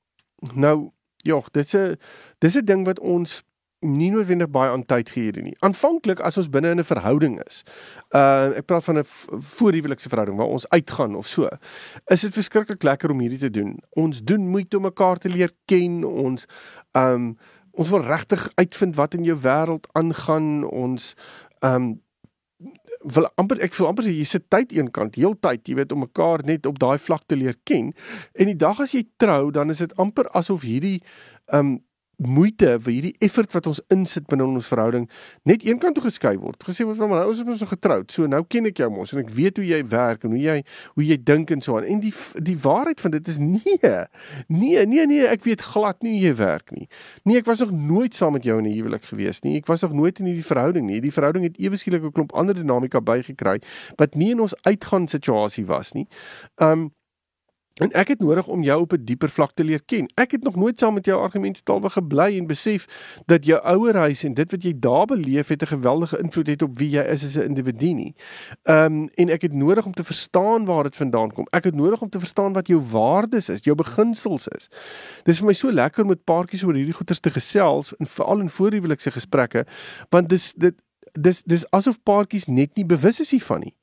Nou, 0.54 0.90
ja, 1.16 1.42
dit 1.52 1.66
is 1.66 1.74
'n 1.74 1.98
dis 2.38 2.56
'n 2.56 2.66
ding 2.66 2.86
wat 2.86 3.00
ons 3.00 3.44
nie 3.80 4.10
noodwendig 4.12 4.50
baie 4.50 4.72
aan 4.72 4.86
tyd 4.86 5.10
gee 5.10 5.24
hierdie 5.28 5.44
nie. 5.44 5.56
Aanvanklik 5.60 6.20
as 6.20 6.38
ons 6.38 6.50
binne 6.50 6.70
in 6.70 6.80
'n 6.80 6.84
verhouding 6.84 7.40
is. 7.46 7.64
Uh 8.12 8.58
ek 8.58 8.66
praat 8.66 8.84
van 8.84 8.98
'n 8.98 9.04
voorhuwelikse 9.40 10.10
verhouding 10.10 10.38
waar 10.38 10.48
ons 10.48 10.70
uitgaan 10.70 11.16
of 11.16 11.28
so. 11.28 11.50
Is 12.08 12.22
dit 12.22 12.34
verskriklik 12.34 12.84
lekker 12.84 13.12
om 13.12 13.20
hierdie 13.20 13.40
te 13.40 13.50
doen. 13.50 13.80
Ons 13.90 14.24
doen 14.24 14.50
moeite 14.50 14.78
om 14.78 14.84
mekaar 14.84 15.18
te 15.18 15.30
leer 15.30 15.52
ken. 15.66 16.04
Ons 16.04 16.46
um 16.92 17.38
ons 17.76 17.92
wil 17.92 18.04
regtig 18.06 18.48
uitvind 18.56 18.96
wat 18.96 19.14
in 19.18 19.28
jou 19.28 19.38
wêreld 19.44 19.88
aangaan. 19.94 20.64
Ons 20.64 21.14
um 21.66 21.96
wil 23.06 23.28
amper 23.38 23.60
ek 23.62 23.76
wil 23.78 23.90
amper 23.92 24.08
jy 24.10 24.26
sit 24.28 24.48
tyd 24.50 24.72
eenkant 24.74 25.18
heeltyd 25.20 25.68
jy 25.70 25.76
weet 25.78 25.92
om 25.94 26.02
mekaar 26.06 26.42
net 26.48 26.66
op 26.66 26.80
daai 26.82 26.98
vlak 27.02 27.26
te 27.30 27.38
leer 27.38 27.58
ken 27.68 27.92
en 28.34 28.50
die 28.50 28.58
dag 28.58 28.80
as 28.82 28.96
jy 28.96 29.04
trou 29.22 29.52
dan 29.54 29.74
is 29.74 29.84
dit 29.84 29.94
amper 30.02 30.30
asof 30.40 30.66
hierdie 30.66 30.98
um 31.54 31.78
moeite 32.18 32.76
vir 32.80 32.92
hierdie 32.94 33.16
effort 33.26 33.52
wat 33.56 33.68
ons 33.68 33.82
insit 33.94 34.28
binne 34.32 34.46
ons 34.46 34.68
verhouding 34.70 35.08
net 35.50 35.66
eenkant 35.68 35.98
toe 35.98 36.06
geskei 36.06 36.36
word. 36.40 36.62
Gesê 36.68 36.86
word 36.88 37.00
van 37.02 37.12
nou 37.12 37.26
is 37.32 37.42
ons 37.44 37.60
so 37.60 37.70
getroud. 37.70 38.12
So 38.12 38.30
nou 38.32 38.44
ken 38.48 38.70
ek 38.70 38.82
jou 38.84 38.90
mos 38.94 39.14
en 39.14 39.22
ek 39.24 39.32
weet 39.36 39.60
hoe 39.62 39.68
jy 39.68 39.82
werk 39.92 40.26
en 40.28 40.36
hoe 40.36 40.42
jy 40.42 40.58
hoe 40.96 41.06
jy 41.06 41.18
dink 41.28 41.52
en 41.52 41.62
so 41.66 41.78
aan. 41.80 41.88
En 41.90 42.02
die 42.04 42.14
die 42.46 42.58
waarheid 42.64 43.04
van 43.04 43.16
dit 43.18 43.32
is 43.32 43.40
nee. 43.42 43.94
Nee, 44.48 44.86
nee, 44.86 45.06
nee, 45.10 45.28
ek 45.28 45.46
weet 45.46 45.64
glad 45.66 46.02
nie 46.06 46.18
hoe 46.18 46.26
jy 46.30 46.36
werk 46.40 46.72
nie. 46.76 46.90
Nee, 47.24 47.40
ek 47.42 47.50
was 47.50 47.64
nog 47.64 47.74
nooit 47.76 48.16
saam 48.16 48.36
met 48.38 48.44
jou 48.48 48.58
in 48.60 48.68
'n 48.68 48.76
huwelik 48.76 49.04
gewees 49.04 49.42
nie. 49.44 49.58
Ek 49.58 49.68
was 49.68 49.82
nog 49.82 49.94
nooit 49.94 50.20
in 50.20 50.26
hierdie 50.32 50.46
verhouding 50.46 50.86
nie. 50.88 51.02
Die 51.02 51.14
verhouding 51.14 51.44
het 51.44 51.58
ewe 51.60 51.78
skielik 51.78 52.04
'n 52.04 52.12
klomp 52.12 52.34
ander 52.34 52.56
dinamika 52.56 53.02
bygekry 53.02 53.62
wat 53.96 54.16
nie 54.16 54.32
in 54.32 54.40
ons 54.40 54.56
uitgaan 54.64 55.08
situasie 55.08 55.66
was 55.66 55.94
nie. 55.94 56.08
Um 56.58 56.92
En 57.76 57.92
ek 57.92 58.08
het 58.08 58.20
nodig 58.24 58.48
om 58.48 58.62
jou 58.64 58.82
op 58.82 58.94
'n 58.94 59.04
dieper 59.04 59.30
vlak 59.30 59.52
te 59.54 59.64
leer 59.64 59.84
ken. 59.84 60.08
Ek 60.14 60.32
het 60.32 60.44
nog 60.44 60.56
nooit 60.56 60.80
saam 60.80 60.94
met 60.94 61.06
jou 61.06 61.22
argumente 61.22 61.64
taalwe 61.64 61.90
gebly 61.90 62.38
en 62.38 62.48
besef 62.48 62.86
dat 63.26 63.46
jou 63.46 63.62
ouer 63.62 63.96
huis 63.96 64.24
en 64.24 64.34
dit 64.34 64.52
wat 64.52 64.64
jy 64.64 64.74
daar 64.80 65.06
beleef 65.06 65.48
het 65.48 65.62
'n 65.62 65.68
geweldige 65.68 66.20
invloed 66.20 66.48
het 66.48 66.62
op 66.62 66.78
wie 66.78 66.90
jy 66.90 67.02
is 67.02 67.24
as 67.24 67.36
'n 67.36 67.42
individu 67.42 67.94
nie. 67.94 68.16
Ehm 68.64 68.94
um, 68.94 69.10
en 69.14 69.30
ek 69.30 69.42
het 69.42 69.54
nodig 69.54 69.86
om 69.86 69.94
te 69.94 70.04
verstaan 70.04 70.66
waar 70.66 70.84
dit 70.84 70.96
vandaan 70.96 71.32
kom. 71.32 71.48
Ek 71.50 71.64
het 71.64 71.76
nodig 71.76 72.02
om 72.02 72.10
te 72.10 72.20
verstaan 72.20 72.54
wat 72.54 72.68
jou 72.68 72.82
waardes 72.82 73.50
is, 73.50 73.64
jou 73.64 73.76
beginsels 73.76 74.48
is. 74.48 74.68
Dis 75.24 75.38
vir 75.38 75.48
my 75.48 75.54
so 75.54 75.72
lekker 75.72 76.02
om 76.02 76.08
met 76.10 76.24
paartjies 76.24 76.64
oor 76.64 76.74
hierdie 76.74 76.94
goeters 76.94 77.20
te 77.20 77.32
gesels 77.32 77.96
en 77.98 78.06
veral 78.06 78.40
in 78.40 78.50
voorhuwelikse 78.50 79.12
gesprekke 79.12 79.66
want 80.10 80.30
dis 80.30 80.54
dit 80.54 80.76
dis 81.12 81.44
dis 81.44 81.72
asof 81.72 82.04
paartjies 82.04 82.46
net 82.46 82.76
nie 82.76 82.86
bewus 82.86 83.20
is 83.20 83.32
hiervan 83.32 83.60
nie 83.60 83.76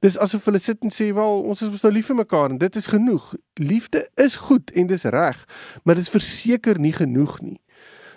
dis 0.00 0.18
asof 0.18 0.44
hulle 0.44 0.58
sit 0.58 0.82
en 0.82 0.90
sê 0.90 1.10
wel 1.14 1.42
ons 1.42 1.62
is 1.62 1.70
mos 1.70 1.82
nou 1.82 1.92
lief 1.92 2.06
vir 2.10 2.16
mekaar 2.16 2.50
en 2.50 2.58
dit 2.58 2.76
is 2.76 2.86
genoeg. 2.86 3.34
Liefde 3.60 4.08
is 4.20 4.36
goed 4.36 4.70
en 4.74 4.86
dis 4.86 5.04
reg, 5.04 5.44
maar 5.84 5.94
dit 5.94 6.04
is 6.04 6.12
verseker 6.12 6.78
nie 6.78 6.92
genoeg 6.92 7.40
nie. 7.40 7.60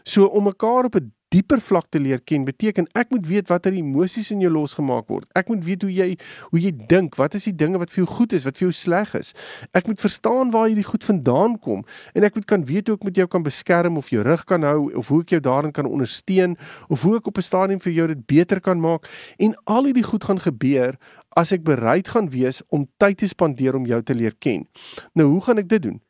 So 0.03 0.25
om 0.25 0.43
mekaar 0.43 0.85
op 0.85 0.95
'n 0.95 1.11
dieper 1.33 1.59
vlak 1.61 1.89
te 1.91 1.99
leer 1.99 2.21
ken 2.23 2.45
beteken 2.47 2.87
ek 2.95 3.11
moet 3.11 3.25
weet 3.27 3.49
watter 3.51 3.75
emosies 3.75 4.29
in 4.31 4.41
jou 4.43 4.51
losgemaak 4.53 5.09
word. 5.11 5.27
Ek 5.35 5.49
moet 5.51 5.63
weet 5.65 5.83
hoe 5.83 5.91
jy 5.91 6.07
hoe 6.53 6.61
jy 6.61 6.71
dink, 6.87 7.17
wat 7.19 7.35
is 7.35 7.49
die 7.49 7.55
dinge 7.55 7.81
wat 7.81 7.91
vir 7.91 8.05
jou 8.05 8.09
goed 8.13 8.35
is, 8.37 8.45
wat 8.47 8.59
vir 8.59 8.69
jou 8.69 8.75
sleg 8.75 9.11
is. 9.19 9.33
Ek 9.75 9.89
moet 9.91 9.99
verstaan 9.99 10.53
waar 10.55 10.69
hierdie 10.69 10.87
goed 10.87 11.03
vandaan 11.07 11.57
kom 11.59 11.83
en 12.15 12.27
ek 12.27 12.39
moet 12.39 12.47
kan 12.47 12.63
weet 12.67 12.87
hoe 12.87 12.95
ek 12.99 13.05
met 13.09 13.19
jou 13.19 13.27
kan 13.27 13.43
beskerm 13.43 13.99
of 13.99 14.11
jou 14.13 14.23
rug 14.23 14.45
kan 14.47 14.63
hou 14.63 14.87
of 14.95 15.11
hoe 15.11 15.21
ek 15.25 15.35
jou 15.35 15.41
daarin 15.43 15.75
kan 15.75 15.89
ondersteun 15.89 16.55
of 16.87 17.03
hoe 17.03 17.17
ek 17.19 17.27
op 17.27 17.37
'n 17.37 17.47
stadium 17.49 17.79
vir 17.83 17.93
jou 17.93 18.07
dit 18.07 18.25
beter 18.25 18.61
kan 18.61 18.79
maak 18.79 19.07
en 19.37 19.55
al 19.65 19.91
hierdie 19.91 20.07
goed 20.07 20.23
gaan 20.23 20.39
gebeur 20.39 20.95
as 21.35 21.51
ek 21.51 21.63
bereid 21.63 22.07
gaan 22.07 22.29
wees 22.33 22.63
om 22.73 22.87
tyd 22.97 23.17
te 23.17 23.27
spandeer 23.27 23.75
om 23.75 23.85
jou 23.85 24.01
te 24.01 24.15
leer 24.15 24.33
ken. 24.39 24.65
Nou, 25.13 25.27
hoe 25.27 25.41
gaan 25.41 25.61
ek 25.61 25.69
dit 25.69 25.81
doen? 25.81 26.01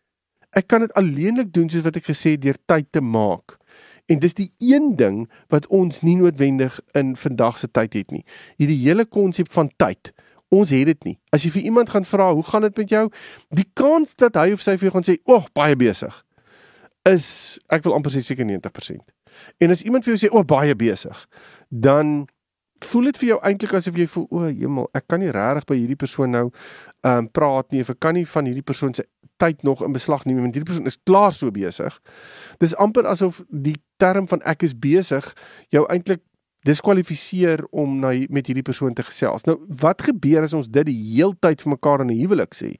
Ek 0.55 0.67
kan 0.71 0.85
dit 0.85 0.93
alleenlik 0.93 1.51
doen 1.53 1.69
soos 1.69 1.83
wat 1.83 1.99
ek 1.99 2.07
gesê 2.07 2.37
het 2.37 2.41
deur 2.45 2.57
tyd 2.65 2.87
te 2.95 3.01
maak. 3.03 3.57
En 4.07 4.19
dis 4.19 4.33
die 4.33 4.51
een 4.63 4.95
ding 4.95 5.25
wat 5.51 5.67
ons 5.67 6.01
nie 6.01 6.15
noodwendig 6.15 6.79
in 6.95 7.15
vandag 7.15 7.57
se 7.59 7.67
tyd 7.71 7.93
het 7.93 8.11
nie. 8.11 8.23
Hierdie 8.55 8.79
hele 8.85 9.05
konsep 9.05 9.51
van 9.51 9.71
tyd. 9.75 10.13
Ons 10.49 10.71
het 10.71 10.85
dit 10.87 11.03
nie. 11.03 11.17
As 11.35 11.43
jy 11.43 11.51
vir 11.51 11.67
iemand 11.67 11.89
gaan 11.89 12.05
vra, 12.05 12.33
"Hoe 12.33 12.43
gaan 12.43 12.61
dit 12.61 12.77
met 12.77 12.89
jou?" 12.89 13.11
Die 13.49 13.67
kans 13.73 14.15
dat 14.15 14.35
hy 14.35 14.51
of 14.51 14.61
sy 14.61 14.77
vir 14.77 14.89
jou 14.89 14.91
gaan 14.91 15.03
sê, 15.03 15.19
"Ag, 15.25 15.43
oh, 15.43 15.45
baie 15.53 15.75
besig." 15.75 16.23
is 17.07 17.27
ek 17.71 17.85
wil 17.85 17.95
amper 17.97 18.13
sê 18.13 18.23
seker 18.25 18.47
90%. 18.47 19.13
En 19.63 19.73
as 19.73 19.83
iemand 19.85 20.05
vir 20.05 20.15
jou 20.15 20.21
sê, 20.23 20.31
"O, 20.33 20.39
oh, 20.39 20.45
baie 20.45 20.75
besig," 20.75 21.27
dan 21.69 22.27
voel 22.85 23.03
dit 23.09 23.17
vir 23.17 23.27
jou 23.27 23.39
eintlik 23.41 23.73
asof 23.73 23.95
jy 23.97 24.07
voel 24.07 24.27
o, 24.29 24.43
hemel, 24.45 24.89
ek 24.93 25.07
kan 25.07 25.19
nie 25.19 25.31
regtig 25.33 25.65
by 25.65 25.75
hierdie 25.75 25.97
persoon 25.97 26.29
nou 26.31 26.51
ehm 27.01 27.17
um, 27.17 27.29
praat 27.33 27.71
nie 27.71 27.81
ek 27.81 27.99
kan 27.99 28.13
nie 28.13 28.25
van 28.25 28.45
hierdie 28.45 28.65
persoon 28.65 28.93
se 28.93 29.03
tyd 29.41 29.63
nog 29.63 29.83
in 29.85 29.95
beslag 29.95 30.25
neem 30.25 30.41
want 30.41 30.55
hierdie 30.57 30.69
persoon 30.69 30.89
is 30.89 30.99
klaar 31.03 31.33
so 31.33 31.51
besig. 31.53 31.99
Dis 32.61 32.75
amper 32.75 33.07
asof 33.09 33.43
die 33.49 33.77
term 34.01 34.27
van 34.27 34.41
ek 34.41 34.65
is 34.67 34.75
besig 34.77 35.33
jou 35.73 35.85
eintlik 35.91 36.23
diskwalifiseer 36.67 37.63
om 37.71 37.99
na 38.01 38.13
met 38.33 38.49
hierdie 38.49 38.65
persoon 38.65 38.95
te 38.97 39.05
gesels. 39.07 39.45
Nou, 39.47 39.57
wat 39.81 40.03
gebeur 40.07 40.45
as 40.47 40.55
ons 40.57 40.69
dit 40.71 40.87
die 40.87 40.97
heeltyd 41.15 41.63
vir 41.63 41.73
mekaar 41.73 42.03
in 42.03 42.11
'n 42.11 42.19
huwelik 42.19 42.55
sê? 42.55 42.75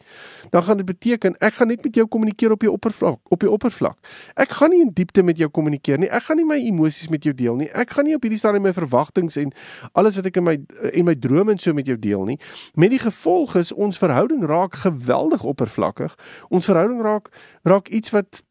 Dan 0.51 0.63
gaan 0.63 0.77
dit 0.77 0.86
beteken 0.86 1.36
ek 1.39 1.53
gaan 1.53 1.67
net 1.67 1.84
met 1.84 1.96
jou 1.96 2.08
kommunikeer 2.08 2.51
op 2.51 2.60
die 2.60 2.72
oppervlak, 2.72 3.20
op 3.29 3.39
die 3.39 3.51
oppervlak. 3.51 3.98
Ek 4.36 4.50
gaan 4.50 4.70
nie 4.70 4.82
in 4.82 4.91
diepte 4.94 5.24
met 5.24 5.38
jou 5.38 5.50
kommunikeer 5.50 5.98
nie. 5.98 6.10
Ek 6.10 6.24
gaan 6.24 6.38
nie 6.38 6.46
my 6.46 6.58
emosies 6.58 7.10
met 7.10 7.24
jou 7.24 7.34
deel 7.34 7.56
nie. 7.56 7.70
Ek 7.70 7.89
gaan 7.89 8.06
nie 8.06 8.15
op 8.15 8.24
hierdie 8.24 8.39
stadium 8.39 8.63
my 8.63 8.74
verwagtinge 8.74 9.41
en 9.41 9.51
alles 9.94 10.15
wat 10.15 10.25
ek 10.25 10.38
in 10.38 10.44
my 10.44 10.58
en 10.94 11.06
my 11.06 11.15
drome 11.15 11.51
en 11.51 11.58
so 11.58 11.74
met 11.74 11.86
jou 11.86 11.98
deel 11.98 12.25
nie. 12.25 12.39
Met 12.75 12.89
die 12.89 13.00
gevolg 13.00 13.56
is 13.56 13.72
ons 13.72 13.98
verhouding 13.98 14.44
raak 14.46 14.75
geweldig 14.75 15.44
oppervlakkig. 15.44 16.15
Ons 16.50 16.65
verhouding 16.65 17.01
raak 17.01 17.29
raak 17.63 17.88
iets 17.88 18.12
wat 18.12 18.44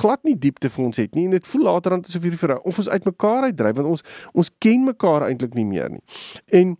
glad 0.00 0.22
nie 0.24 0.36
diepte 0.38 0.70
vir 0.72 0.84
ons 0.84 0.96
het 0.96 1.14
nie 1.14 1.26
en 1.28 1.36
dit 1.36 1.46
voel 1.46 1.62
later 1.68 1.90
dan 1.90 2.04
asof 2.04 2.22
hierdie 2.22 2.40
verhouding 2.40 2.66
of 2.66 2.78
ons 2.78 2.88
uitmekaar 2.88 3.48
uitdryf 3.50 3.76
want 3.76 3.92
ons 3.94 4.04
ons 4.32 4.50
ken 4.58 4.84
mekaar 4.84 5.28
eintlik 5.28 5.54
nie 5.54 5.66
meer 5.68 5.90
nie. 5.90 6.02
En 6.46 6.76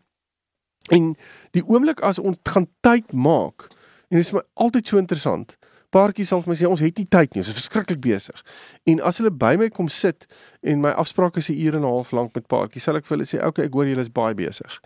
en 0.95 1.15
die 1.57 1.65
oomblik 1.67 2.01
as 2.07 2.21
ons 2.23 2.39
gaan 2.47 2.69
tyd 2.87 3.13
maak 3.13 3.69
en 4.09 4.19
dit 4.19 4.25
is 4.27 4.33
my 4.33 4.43
altyd 4.55 4.87
so 4.87 5.03
interessant. 5.03 5.57
Paartjies 5.95 6.31
sal 6.31 6.43
vir 6.45 6.53
my 6.53 6.57
sê 6.59 6.69
ons 6.69 6.83
het 6.83 6.99
nie 6.99 7.09
tyd 7.11 7.33
nie, 7.33 7.43
ons 7.43 7.51
is 7.51 7.57
verskriklik 7.57 8.01
besig. 8.05 8.43
En 8.91 9.01
as 9.07 9.21
hulle 9.21 9.33
by 9.33 9.55
my 9.61 9.69
kom 9.75 9.89
sit 9.93 10.27
en 10.67 10.83
my 10.83 10.93
afspraak 10.99 11.39
is 11.41 11.51
'n 11.51 11.59
uur 11.59 11.77
en 11.77 11.83
'n 11.83 11.93
half 11.93 12.13
lank 12.13 12.35
met 12.35 12.49
paartjies, 12.49 12.83
sal 12.85 12.97
ek 12.97 13.07
vir 13.07 13.17
hulle 13.17 13.27
sê, 13.27 13.39
"Oké, 13.39 13.47
okay, 13.47 13.65
ek 13.65 13.73
hoor 13.73 13.87
julle 13.87 14.01
is 14.01 14.13
baie 14.13 14.35
besig." 14.35 14.81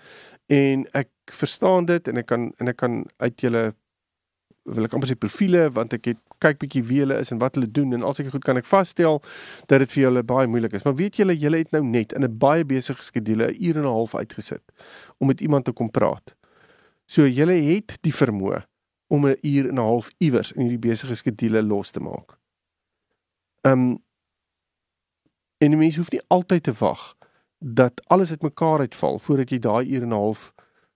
En 0.48 0.86
ek 0.94 1.08
verstaan 1.30 1.84
dit 1.86 2.08
en 2.08 2.16
ek 2.16 2.26
kan 2.26 2.52
en 2.58 2.68
ek 2.68 2.76
kan 2.76 3.06
uit 3.18 3.40
julle 3.40 3.74
wil 4.74 4.86
ek 4.86 4.94
amper 4.96 5.10
sê 5.10 5.16
profile 5.18 5.66
want 5.76 5.94
ek 5.96 6.10
het 6.12 6.18
kyk 6.42 6.60
bietjie 6.62 6.82
wie 6.88 7.02
hulle 7.02 7.18
is 7.20 7.32
en 7.34 7.40
wat 7.42 7.56
hulle 7.58 7.68
doen 7.70 7.92
en 7.96 8.04
alsoos 8.06 8.28
ek 8.28 8.34
goed 8.36 8.46
kan 8.46 8.60
ek 8.60 8.68
vasstel 8.68 9.20
dat 9.70 9.82
dit 9.82 9.94
vir 9.94 10.02
julle 10.06 10.22
baie 10.26 10.48
moeilik 10.50 10.74
is. 10.76 10.84
Maar 10.86 10.96
weet 10.98 11.20
julle, 11.20 11.36
julle 11.36 11.62
het 11.62 11.72
nou 11.76 11.82
net 11.84 12.14
in 12.16 12.24
'n 12.24 12.38
baie 12.38 12.64
besige 12.64 13.02
skedule 13.02 13.50
'n 13.50 13.56
uur 13.60 13.76
en 13.76 13.84
'n 13.84 13.96
half 13.98 14.14
uitgesit 14.14 14.64
om 15.18 15.26
met 15.26 15.40
iemand 15.40 15.64
te 15.64 15.72
kom 15.72 15.90
praat. 15.90 16.34
So 17.06 17.26
julle 17.26 17.54
het 17.54 17.98
die 18.02 18.14
vermoë 18.14 18.64
om 19.08 19.26
'n 19.26 19.36
uur 19.42 19.68
en 19.68 19.74
'n 19.74 19.86
half 19.90 20.10
iewers 20.18 20.52
in 20.52 20.62
hierdie 20.62 20.88
besige 20.88 21.14
skedule 21.14 21.62
los 21.62 21.90
te 21.90 22.00
maak. 22.00 22.38
Um 23.62 24.02
en 25.58 25.78
mens 25.78 25.96
hoef 25.96 26.10
nie 26.10 26.22
altyd 26.28 26.62
te 26.62 26.72
wag 26.72 27.16
dat 27.58 28.00
alles 28.08 28.30
uitmekaar 28.30 28.78
uitval 28.78 29.18
voordat 29.18 29.50
jy 29.50 29.58
daai 29.58 29.86
uur 29.86 30.02
en 30.02 30.08
'n 30.08 30.22
half 30.22 30.54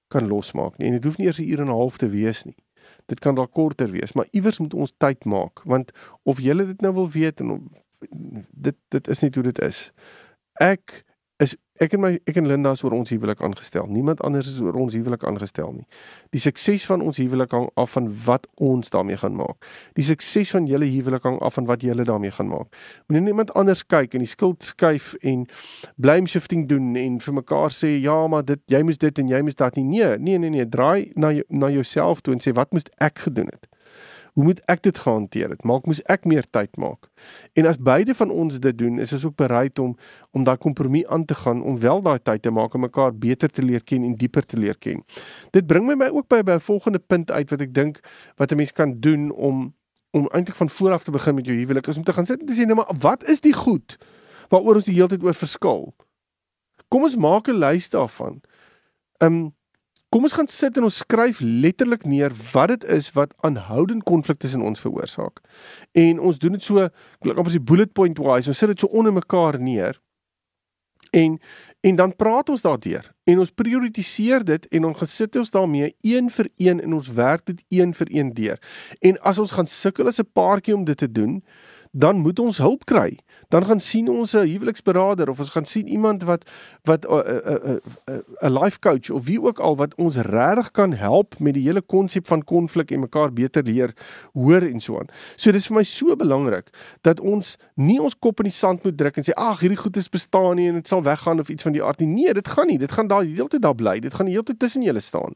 kan 0.08 0.26
losmaak 0.26 0.78
nie. 0.78 0.86
En 0.86 0.92
dit 0.92 1.04
hoef 1.04 1.18
nie 1.18 1.26
eers 1.26 1.38
'n 1.38 1.48
uur 1.48 1.60
en 1.60 1.66
'n 1.66 1.80
half 1.80 1.96
te 1.96 2.08
wees 2.08 2.44
nie 2.44 2.63
dit 3.06 3.20
kan 3.20 3.34
dalk 3.36 3.52
korter 3.52 3.90
wees, 3.90 4.12
maar 4.12 4.28
iewers 4.30 4.58
moet 4.58 4.74
ons 4.74 4.94
tyd 4.96 5.24
maak 5.24 5.62
want 5.68 5.92
of 6.22 6.40
jy 6.40 6.56
dit 6.64 6.80
nou 6.80 6.92
wil 6.94 7.10
weet 7.10 7.40
en 7.40 7.56
dit 8.50 8.76
dit 8.88 9.08
is 9.08 9.20
nie 9.20 9.30
hoe 9.34 9.48
dit 9.50 9.60
is. 9.64 9.90
Ek 10.62 11.02
ek 11.82 11.96
en 11.96 12.02
my 12.04 12.10
ek 12.30 12.36
en 12.38 12.46
Linda 12.46 12.70
is 12.76 12.84
oor 12.84 12.94
ons 12.94 13.10
huwelik 13.10 13.40
aangestel. 13.42 13.88
Niemand 13.90 14.20
anders 14.22 14.46
is 14.46 14.60
oor 14.62 14.76
ons 14.78 14.94
huwelik 14.94 15.24
aangestel 15.26 15.72
nie. 15.74 15.86
Die 16.30 16.42
sukses 16.42 16.84
van 16.86 17.02
ons 17.02 17.18
huwelik 17.18 17.50
hang 17.54 17.66
af 17.80 17.96
van 17.96 18.06
wat 18.26 18.46
ons 18.62 18.92
daarmee 18.94 19.18
gaan 19.18 19.34
maak. 19.34 19.66
Die 19.98 20.06
sukses 20.06 20.52
van 20.54 20.68
julle 20.70 20.86
huwelik 20.86 21.26
hang 21.26 21.40
af 21.42 21.58
van 21.58 21.66
wat 21.66 21.82
julle 21.82 22.06
daarmee 22.06 22.30
gaan 22.30 22.52
maak. 22.52 22.78
Moenie 23.08 23.34
iemand 23.34 23.50
anders 23.58 23.82
kyk 23.86 24.14
en 24.14 24.22
die 24.22 24.30
skuld 24.30 24.62
skuif 24.62 25.14
en 25.22 25.48
blame 25.96 26.30
shifting 26.30 26.68
doen 26.70 26.94
en 27.00 27.18
vir 27.20 27.38
mekaar 27.42 27.74
sê 27.74 27.96
ja, 27.98 28.20
maar 28.30 28.46
dit 28.46 28.62
jy 28.70 28.84
moes 28.86 29.02
dit 29.02 29.18
en 29.18 29.34
jy 29.34 29.42
moes 29.42 29.58
dat 29.58 29.74
nie. 29.74 29.84
Nee, 29.84 30.14
nee, 30.18 30.38
nee, 30.38 30.54
nee, 30.54 30.68
draai 30.68 31.10
na 31.18 31.34
jou, 31.34 31.46
na 31.50 31.74
jouself 31.74 32.22
toe 32.22 32.38
en 32.38 32.42
sê 32.44 32.54
wat 32.54 32.70
moes 32.70 32.86
ek 33.02 33.26
gedoen 33.26 33.50
het? 33.50 33.66
Hoe 34.34 34.44
moet 34.44 34.60
ek 34.70 34.82
dit 34.82 34.98
gehanteer 34.98 35.52
het? 35.54 35.62
Maak 35.62 35.86
moes 35.86 36.00
ek 36.10 36.24
meer 36.26 36.46
tyd 36.50 36.72
maak. 36.80 37.06
En 37.54 37.68
as 37.70 37.78
beide 37.78 38.16
van 38.18 38.32
ons 38.34 38.58
dit 38.58 38.78
doen, 38.78 38.98
is 38.98 39.12
ons 39.14 39.28
ook 39.30 39.36
bereid 39.38 39.78
om 39.78 39.94
om 40.34 40.46
daai 40.46 40.56
kompromie 40.58 41.04
aan 41.08 41.24
te 41.24 41.36
gaan 41.38 41.62
om 41.62 41.78
wel 41.78 42.02
daai 42.02 42.18
tyd 42.18 42.42
te 42.42 42.50
maak 42.50 42.74
om 42.74 42.82
mekaar 42.82 43.14
beter 43.14 43.50
te 43.50 43.62
leer 43.62 43.84
ken 43.86 44.02
en 44.02 44.16
dieper 44.18 44.46
te 44.46 44.58
leer 44.58 44.78
ken. 44.78 45.04
Dit 45.54 45.66
bring 45.70 45.86
my 45.86 45.94
my 45.94 46.10
ook 46.10 46.26
by 46.28 46.42
by 46.42 46.58
'n 46.58 46.66
volgende 46.66 46.98
punt 46.98 47.30
uit 47.30 47.50
wat 47.50 47.60
ek 47.60 47.74
dink 47.74 48.00
wat 48.36 48.50
'n 48.50 48.56
mens 48.56 48.72
kan 48.72 49.00
doen 49.00 49.30
om 49.30 49.74
om 50.10 50.28
eintlik 50.30 50.56
van 50.56 50.68
voor 50.70 50.92
af 50.92 51.02
te 51.02 51.10
begin 51.10 51.34
met 51.34 51.46
jou 51.46 51.56
huwelik 51.58 51.86
is 51.86 51.96
om 51.96 52.04
te 52.04 52.12
gaan 52.12 52.26
sit 52.26 52.40
en 52.40 52.46
te 52.46 52.54
sê 52.54 52.66
nou 52.66 52.74
maar 52.74 52.94
wat 52.98 53.24
is 53.24 53.40
die 53.40 53.52
goed 53.52 53.98
waaroor 54.48 54.74
ons 54.74 54.84
die 54.84 54.94
hele 54.94 55.08
tyd 55.08 55.22
oor 55.22 55.34
verskil? 55.34 55.94
Kom 56.88 57.02
ons 57.02 57.16
maak 57.16 57.48
'n 57.48 57.58
lys 57.58 57.90
daarvan. 57.90 58.40
Ehm 59.18 59.34
um, 59.34 59.54
kom 60.14 60.28
ons 60.28 60.36
gaan 60.38 60.46
sit 60.46 60.76
en 60.78 60.86
ons 60.86 61.00
skryf 61.02 61.40
letterlik 61.42 62.04
neer 62.06 62.30
wat 62.52 62.70
dit 62.70 62.84
is 62.94 63.08
wat 63.16 63.32
aanhoudend 63.42 64.04
konflik 64.06 64.38
tussen 64.38 64.62
ons 64.62 64.78
veroorsaak. 64.78 65.40
En 65.90 66.20
ons 66.22 66.38
doen 66.38 66.54
dit 66.54 66.62
so, 66.62 66.84
ek 66.86 67.32
op 67.32 67.50
as 67.50 67.56
die 67.56 67.66
bullet 67.72 67.90
point 67.98 68.20
wise, 68.22 68.52
ons 68.52 68.62
sit 68.62 68.70
dit 68.70 68.84
so 68.84 68.94
onder 68.94 69.14
mekaar 69.14 69.58
neer. 69.58 69.98
En 71.10 71.40
en 71.84 71.98
dan 71.98 72.14
praat 72.16 72.48
ons 72.48 72.62
daardeur 72.64 73.10
en 73.28 73.42
ons 73.42 73.50
prioritiseer 73.52 74.46
dit 74.46 74.70
en 74.78 74.86
ons 74.88 74.96
gesit 75.02 75.34
ons 75.36 75.50
daarmee 75.52 75.90
een 76.00 76.30
vir 76.32 76.48
een 76.56 76.78
en 76.80 76.94
ons 76.96 77.10
werk 77.18 77.44
dit 77.50 77.60
een 77.80 77.92
vir 77.98 78.14
een 78.14 78.30
deur. 78.38 78.62
En 79.04 79.18
as 79.20 79.42
ons 79.42 79.52
gaan 79.58 79.68
sukkel 79.68 80.08
as 80.08 80.22
'n 80.22 80.30
paartjie 80.32 80.74
om 80.74 80.84
dit 80.84 80.96
te 80.96 81.10
doen, 81.10 81.42
dan 81.96 82.16
moet 82.16 82.38
ons 82.38 82.58
hulp 82.58 82.84
kry. 82.84 83.18
Dan 83.48 83.66
gaan 83.66 83.80
sien 83.80 84.08
ons 84.10 84.32
'n 84.34 84.46
huweliksberader 84.46 85.28
of 85.28 85.38
ons 85.38 85.50
gaan 85.50 85.64
sien 85.64 85.88
iemand 85.88 86.22
wat 86.22 86.42
wat 86.82 87.06
'n 87.06 87.22
'n 87.22 87.80
'n 88.06 88.22
'n 88.42 88.52
life 88.58 88.78
coach 88.78 89.10
of 89.10 89.24
wie 89.24 89.42
ook 89.42 89.58
al 89.58 89.76
wat 89.76 89.94
ons 89.94 90.16
regtig 90.16 90.70
kan 90.70 90.92
help 90.92 91.38
met 91.38 91.54
die 91.54 91.62
hele 91.62 91.82
konsep 91.82 92.26
van 92.26 92.44
konflik 92.44 92.90
en 92.90 93.00
mekaar 93.00 93.32
beter 93.32 93.62
leer 93.62 93.94
hoor 94.32 94.62
en 94.62 94.80
so 94.80 94.98
aan. 94.98 95.06
So 95.36 95.52
dis 95.52 95.66
vir 95.66 95.76
my 95.76 95.82
so 95.82 96.16
belangrik 96.16 96.96
dat 97.00 97.20
ons 97.20 97.56
nie 97.74 98.00
ons 98.00 98.18
kop 98.18 98.38
in 98.38 98.50
die 98.50 98.58
sand 98.58 98.84
moet 98.84 98.98
druk 98.98 99.16
en 99.16 99.22
sê 99.22 99.32
ag 99.34 99.60
hierdie 99.60 99.82
goed 99.82 99.96
is 99.96 100.08
bestaan 100.08 100.56
nie 100.56 100.68
en 100.68 100.74
dit 100.74 100.88
sal 100.88 101.02
weggaan 101.02 101.40
of 101.40 101.48
iets 101.48 101.62
van 101.62 101.72
die 101.72 101.82
aard 101.82 102.00
nie. 102.00 102.06
Nee, 102.06 102.34
dit 102.34 102.48
gaan 102.48 102.66
nie. 102.66 102.78
Dit 102.78 102.92
gaan 102.92 103.06
daar 103.06 103.22
heeltyd 103.22 103.62
daar 103.62 103.74
bly. 103.74 104.00
Dit 104.00 104.14
gaan 104.14 104.26
heeltyd 104.26 104.58
tussen 104.58 104.82
julle 104.82 105.00
staan. 105.00 105.34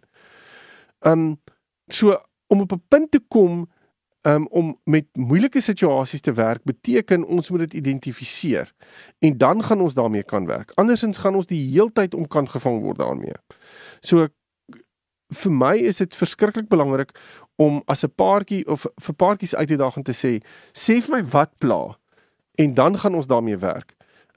Um 1.01 1.41
so 1.89 2.19
om 2.47 2.61
op 2.61 2.73
'n 2.73 2.83
punt 2.89 3.11
te 3.11 3.21
kom 3.29 3.69
um, 4.29 4.47
om 4.51 4.73
met 4.85 5.07
moeilike 5.13 5.61
situasies 5.61 6.21
te 6.21 6.33
werk 6.33 6.65
beteken 6.69 7.25
ons 7.25 7.51
moet 7.51 7.67
dit 7.67 7.79
identifiseer 7.81 8.73
en 9.19 9.37
dan 9.39 9.63
gaan 9.65 9.81
ons 9.81 9.95
daarmee 9.95 10.23
kan 10.23 10.47
werk. 10.47 10.73
Andersins 10.75 11.21
gaan 11.23 11.35
ons 11.35 11.49
die 11.49 11.63
heeltyd 11.73 12.15
om 12.15 12.27
kan 12.27 12.49
gevang 12.49 12.83
word 12.83 12.99
daarmee. 12.99 13.37
So 14.01 14.29
vir 15.29 15.53
my 15.53 15.75
is 15.77 16.01
dit 16.01 16.17
verskriklik 16.17 16.69
belangrik 16.69 17.13
om 17.57 17.83
as 17.87 18.05
'n 18.05 18.13
paartjie 18.15 18.67
of 18.69 18.87
vir 18.97 19.15
paartjies 19.15 19.55
uit 19.55 19.69
die 19.69 19.77
dag 19.77 19.97
om 19.97 20.03
te 20.03 20.13
sê, 20.13 20.41
sê 20.73 21.01
vir 21.03 21.17
my 21.17 21.23
wat 21.31 21.59
pla 21.59 21.99
en 22.59 22.75
dan 22.75 22.99
gaan 22.99 23.15
ons 23.15 23.27
daarmee 23.27 23.57
werk. 23.57 23.95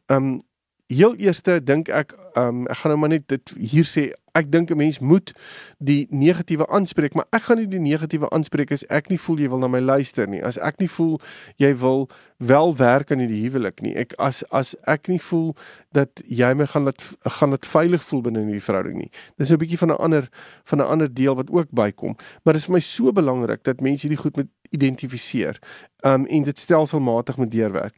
Um 0.07 0.39
heel 0.87 1.15
eerste 1.15 1.63
dink 1.63 1.89
ek 1.89 2.13
um 2.35 2.67
ek 2.67 2.77
gaan 2.77 2.91
nou 2.91 2.99
maar 2.99 3.09
net 3.09 3.27
dit 3.27 3.53
hier 3.57 3.85
sê 3.85 4.11
ek 4.33 4.51
dink 4.51 4.71
'n 4.71 4.77
mens 4.77 4.99
moet 4.99 5.33
die 5.77 6.07
negatiewe 6.09 6.67
aanspreek, 6.67 7.13
maar 7.13 7.27
ek 7.31 7.41
gaan 7.41 7.57
nie 7.57 7.67
die 7.67 7.79
negatiewe 7.79 8.29
aanspreek 8.29 8.71
as 8.71 8.83
ek 8.89 9.09
nie 9.09 9.19
voel 9.19 9.39
jy 9.39 9.49
wil 9.49 9.59
na 9.59 9.67
my 9.67 9.79
luister 9.79 10.27
nie. 10.27 10.43
As 10.43 10.57
ek 10.57 10.79
nie 10.79 10.89
voel 10.89 11.19
jy 11.57 11.75
wil 11.75 12.09
wel 12.37 12.75
werk 12.75 13.11
aan 13.11 13.19
hierdie 13.19 13.43
huwelik 13.43 13.81
nie. 13.81 13.95
Ek 13.95 14.13
as 14.17 14.43
as 14.51 14.75
ek 14.87 15.07
nie 15.07 15.19
voel 15.19 15.55
dat 15.91 16.21
jy 16.25 16.53
my 16.53 16.65
gaan 16.65 16.83
laat 16.83 17.01
gaan 17.39 17.51
dit 17.51 17.65
veilig 17.65 18.03
voel 18.03 18.21
binne 18.21 18.39
in 18.39 18.47
hierdie 18.47 18.65
verhouding 18.65 18.97
nie. 18.97 19.11
Dis 19.37 19.51
'n 19.51 19.57
bietjie 19.57 19.77
van 19.77 19.91
'n 19.91 19.97
ander 19.99 20.29
van 20.63 20.79
'n 20.79 20.87
ander 20.87 21.13
deel 21.13 21.35
wat 21.35 21.51
ook 21.51 21.69
bykom. 21.71 22.15
Maar 22.43 22.53
dit 22.53 22.61
is 22.61 22.65
vir 22.65 22.73
my 22.73 22.79
so 22.79 23.11
belangrik 23.11 23.63
dat 23.63 23.81
mense 23.81 24.07
hierdie 24.07 24.23
goed 24.23 24.35
moet 24.35 24.49
identifiseer. 24.71 25.59
Um 26.05 26.25
en 26.25 26.43
dit 26.43 26.59
stelselmatig 26.59 27.37
moet 27.37 27.51
deurwerk. 27.51 27.95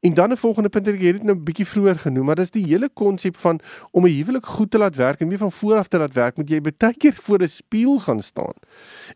En 0.00 0.14
dan 0.14 0.32
'n 0.32 0.36
volgende 0.36 0.68
punt, 0.68 0.88
ek 0.88 1.00
het 1.00 1.12
dit 1.12 1.22
nou 1.22 1.36
'n 1.36 1.44
bietjie 1.44 1.66
vroeër 1.66 1.98
genoem, 1.98 2.24
maar 2.24 2.34
dis 2.34 2.50
die 2.50 2.66
hele 2.66 2.88
konsep 2.88 3.36
van 3.36 3.60
om 3.90 4.04
'n 4.04 4.16
huwelik 4.16 4.46
goed 4.46 4.70
te 4.70 4.78
laat 4.78 4.96
werk 4.96 5.20
en 5.20 5.28
nie 5.28 5.38
van 5.38 5.52
vooraf 5.52 5.88
te 5.88 5.98
laat 5.98 6.12
werk, 6.12 6.36
moet 6.36 6.50
jy 6.50 6.60
baie 6.60 6.94
keer 6.96 7.12
voor 7.12 7.38
'n 7.38 7.48
spieël 7.48 7.98
gaan 7.98 8.20
staan. 8.20 8.54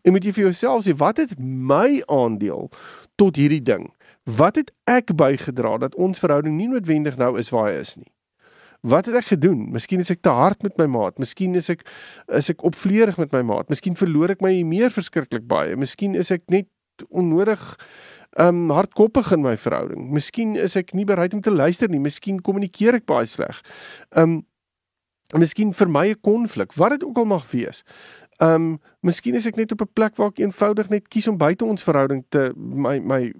En 0.01 0.11
moet 0.11 0.23
jy 0.23 0.33
vir 0.33 0.43
jouself 0.43 0.85
sê, 0.85 0.95
wat 0.95 1.17
is 1.19 1.33
my 1.37 2.03
aandeel 2.05 2.71
tot 3.15 3.35
hierdie 3.35 3.61
ding? 3.61 3.93
Wat 4.23 4.55
het 4.55 4.71
ek 4.83 5.15
bygedra 5.15 5.77
dat 5.77 5.95
ons 5.95 6.19
verhouding 6.19 6.55
nie 6.55 6.67
noodwendig 6.67 7.17
nou 7.17 7.37
is 7.37 7.49
waar 7.49 7.71
hy 7.71 7.79
is 7.79 7.95
nie? 7.95 8.11
Wat 8.81 9.05
het 9.05 9.15
ek 9.15 9.25
gedoen? 9.25 9.69
Miskien 9.71 9.99
is 9.99 10.09
ek 10.09 10.21
te 10.21 10.29
hard 10.29 10.63
met 10.65 10.77
my 10.77 10.85
maat, 10.85 11.19
miskien 11.21 11.55
is 11.55 11.69
ek 11.69 11.83
is 12.33 12.49
ek 12.49 12.63
opvleurig 12.65 13.17
met 13.17 13.31
my 13.31 13.41
maat, 13.41 13.69
miskien 13.69 13.95
verloor 13.95 14.33
ek 14.33 14.41
my 14.41 14.55
meer 14.65 14.89
verskriklik 14.89 15.45
baie, 15.47 15.75
miskien 15.77 16.15
is 16.17 16.31
ek 16.33 16.41
net 16.49 16.67
onnodig 17.09 17.77
um 18.39 18.69
hardkoppig 18.71 19.31
in 19.31 19.41
my 19.41 19.57
verhouding. 19.57 20.07
Miskien 20.11 20.55
is 20.55 20.77
ek 20.79 20.93
nie 20.95 21.05
bereid 21.05 21.33
om 21.35 21.41
te 21.43 21.51
luister 21.51 21.91
nie, 21.91 21.99
miskien 21.99 22.39
kommunikeer 22.41 23.01
ek 23.01 23.05
baie 23.09 23.27
sleg. 23.27 23.59
Um 24.15 24.41
miskien 25.35 25.73
vir 25.73 25.87
my 25.87 26.07
'n 26.09 26.21
konflik, 26.21 26.73
wat 26.73 26.91
dit 26.91 27.03
ook 27.03 27.17
al 27.17 27.25
mag 27.25 27.51
wees. 27.51 27.83
Um 28.39 28.79
miskien 29.01 29.35
is 29.35 29.45
ek 29.45 29.55
net 29.55 29.71
op 29.71 29.81
'n 29.81 29.93
plek 29.93 30.15
waar 30.15 30.29
ek 30.29 30.39
eenvoudig 30.39 30.89
net 30.89 31.07
kies 31.07 31.27
om 31.27 31.37
buite 31.37 31.65
ons 31.65 31.83
verhouding 31.83 32.23
te 32.29 32.53
my 32.55 32.99
my 32.99 33.33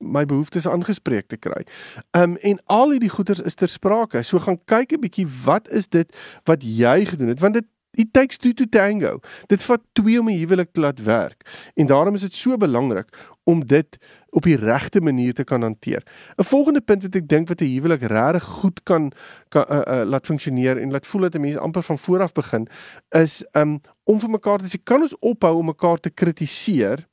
my 0.00 0.24
behoeftes 0.24 0.66
aangespreek 0.66 1.28
te 1.28 1.36
kry. 1.36 1.64
Um 2.12 2.36
en 2.36 2.58
al 2.66 2.90
hierdie 2.90 3.10
goeters 3.10 3.40
is 3.40 3.54
ter 3.54 3.68
sprake. 3.68 4.22
So 4.22 4.38
gaan 4.38 4.58
kyk 4.64 4.92
'n 4.92 5.00
bietjie 5.00 5.26
wat 5.44 5.68
is 5.68 5.88
dit 5.88 6.08
wat 6.44 6.62
jy 6.62 7.04
gedoen 7.04 7.28
het 7.28 7.40
want 7.40 7.54
dit 7.54 7.66
it 7.90 8.12
takes 8.12 8.36
two 8.36 8.52
to 8.52 8.64
tango. 8.68 9.18
Dit 9.46 9.62
vat 9.62 9.80
twee 9.92 10.20
om 10.20 10.28
'n 10.28 10.38
huwelik 10.38 10.72
te 10.72 10.80
laat 10.80 11.02
werk. 11.02 11.70
En 11.74 11.86
daarom 11.86 12.14
is 12.14 12.20
dit 12.20 12.34
so 12.34 12.56
belangrik 12.56 13.08
om 13.44 13.66
dit 13.66 13.98
op 14.30 14.42
die 14.42 14.56
regte 14.56 15.00
manier 15.00 15.34
te 15.34 15.44
kan 15.44 15.62
hanteer. 15.62 16.02
'n 16.36 16.44
Volgende 16.44 16.80
punt 16.80 17.02
wat 17.02 17.14
ek 17.14 17.28
dink 17.28 17.48
wat 17.48 17.60
'n 17.60 17.72
huwelik 17.72 18.02
regtig 18.02 18.44
goed 18.44 18.82
kan 18.82 19.12
kan 19.48 19.64
uh, 19.70 19.80
uh, 19.86 20.04
laat 20.04 20.26
funksioneer 20.26 20.78
en 20.78 20.90
laat 20.90 21.06
voel 21.06 21.20
dat 21.20 21.34
'n 21.34 21.40
mens 21.40 21.56
amper 21.56 21.82
van 21.82 21.98
voor 21.98 22.20
af 22.20 22.32
begin 22.32 22.68
is 23.08 23.44
um 23.52 23.80
om 24.04 24.20
vir 24.20 24.30
mekaar 24.30 24.58
te 24.58 24.68
sê 24.68 24.82
kan 24.82 25.00
ons 25.00 25.18
ophou 25.18 25.56
om 25.56 25.64
mekaar 25.64 26.00
te 26.00 26.10
kritiseer 26.10 27.06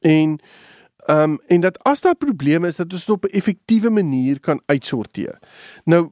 en 0.00 0.40
um 1.06 1.40
en 1.46 1.60
dat 1.60 1.82
as 1.82 2.00
daar 2.00 2.16
probleme 2.16 2.66
is 2.66 2.76
dat 2.76 2.92
ons 2.92 3.04
dit 3.04 3.14
op 3.14 3.24
'n 3.24 3.36
effektiewe 3.36 3.90
manier 3.90 4.40
kan 4.40 4.62
uitsorteer. 4.66 5.38
Nou 5.84 6.10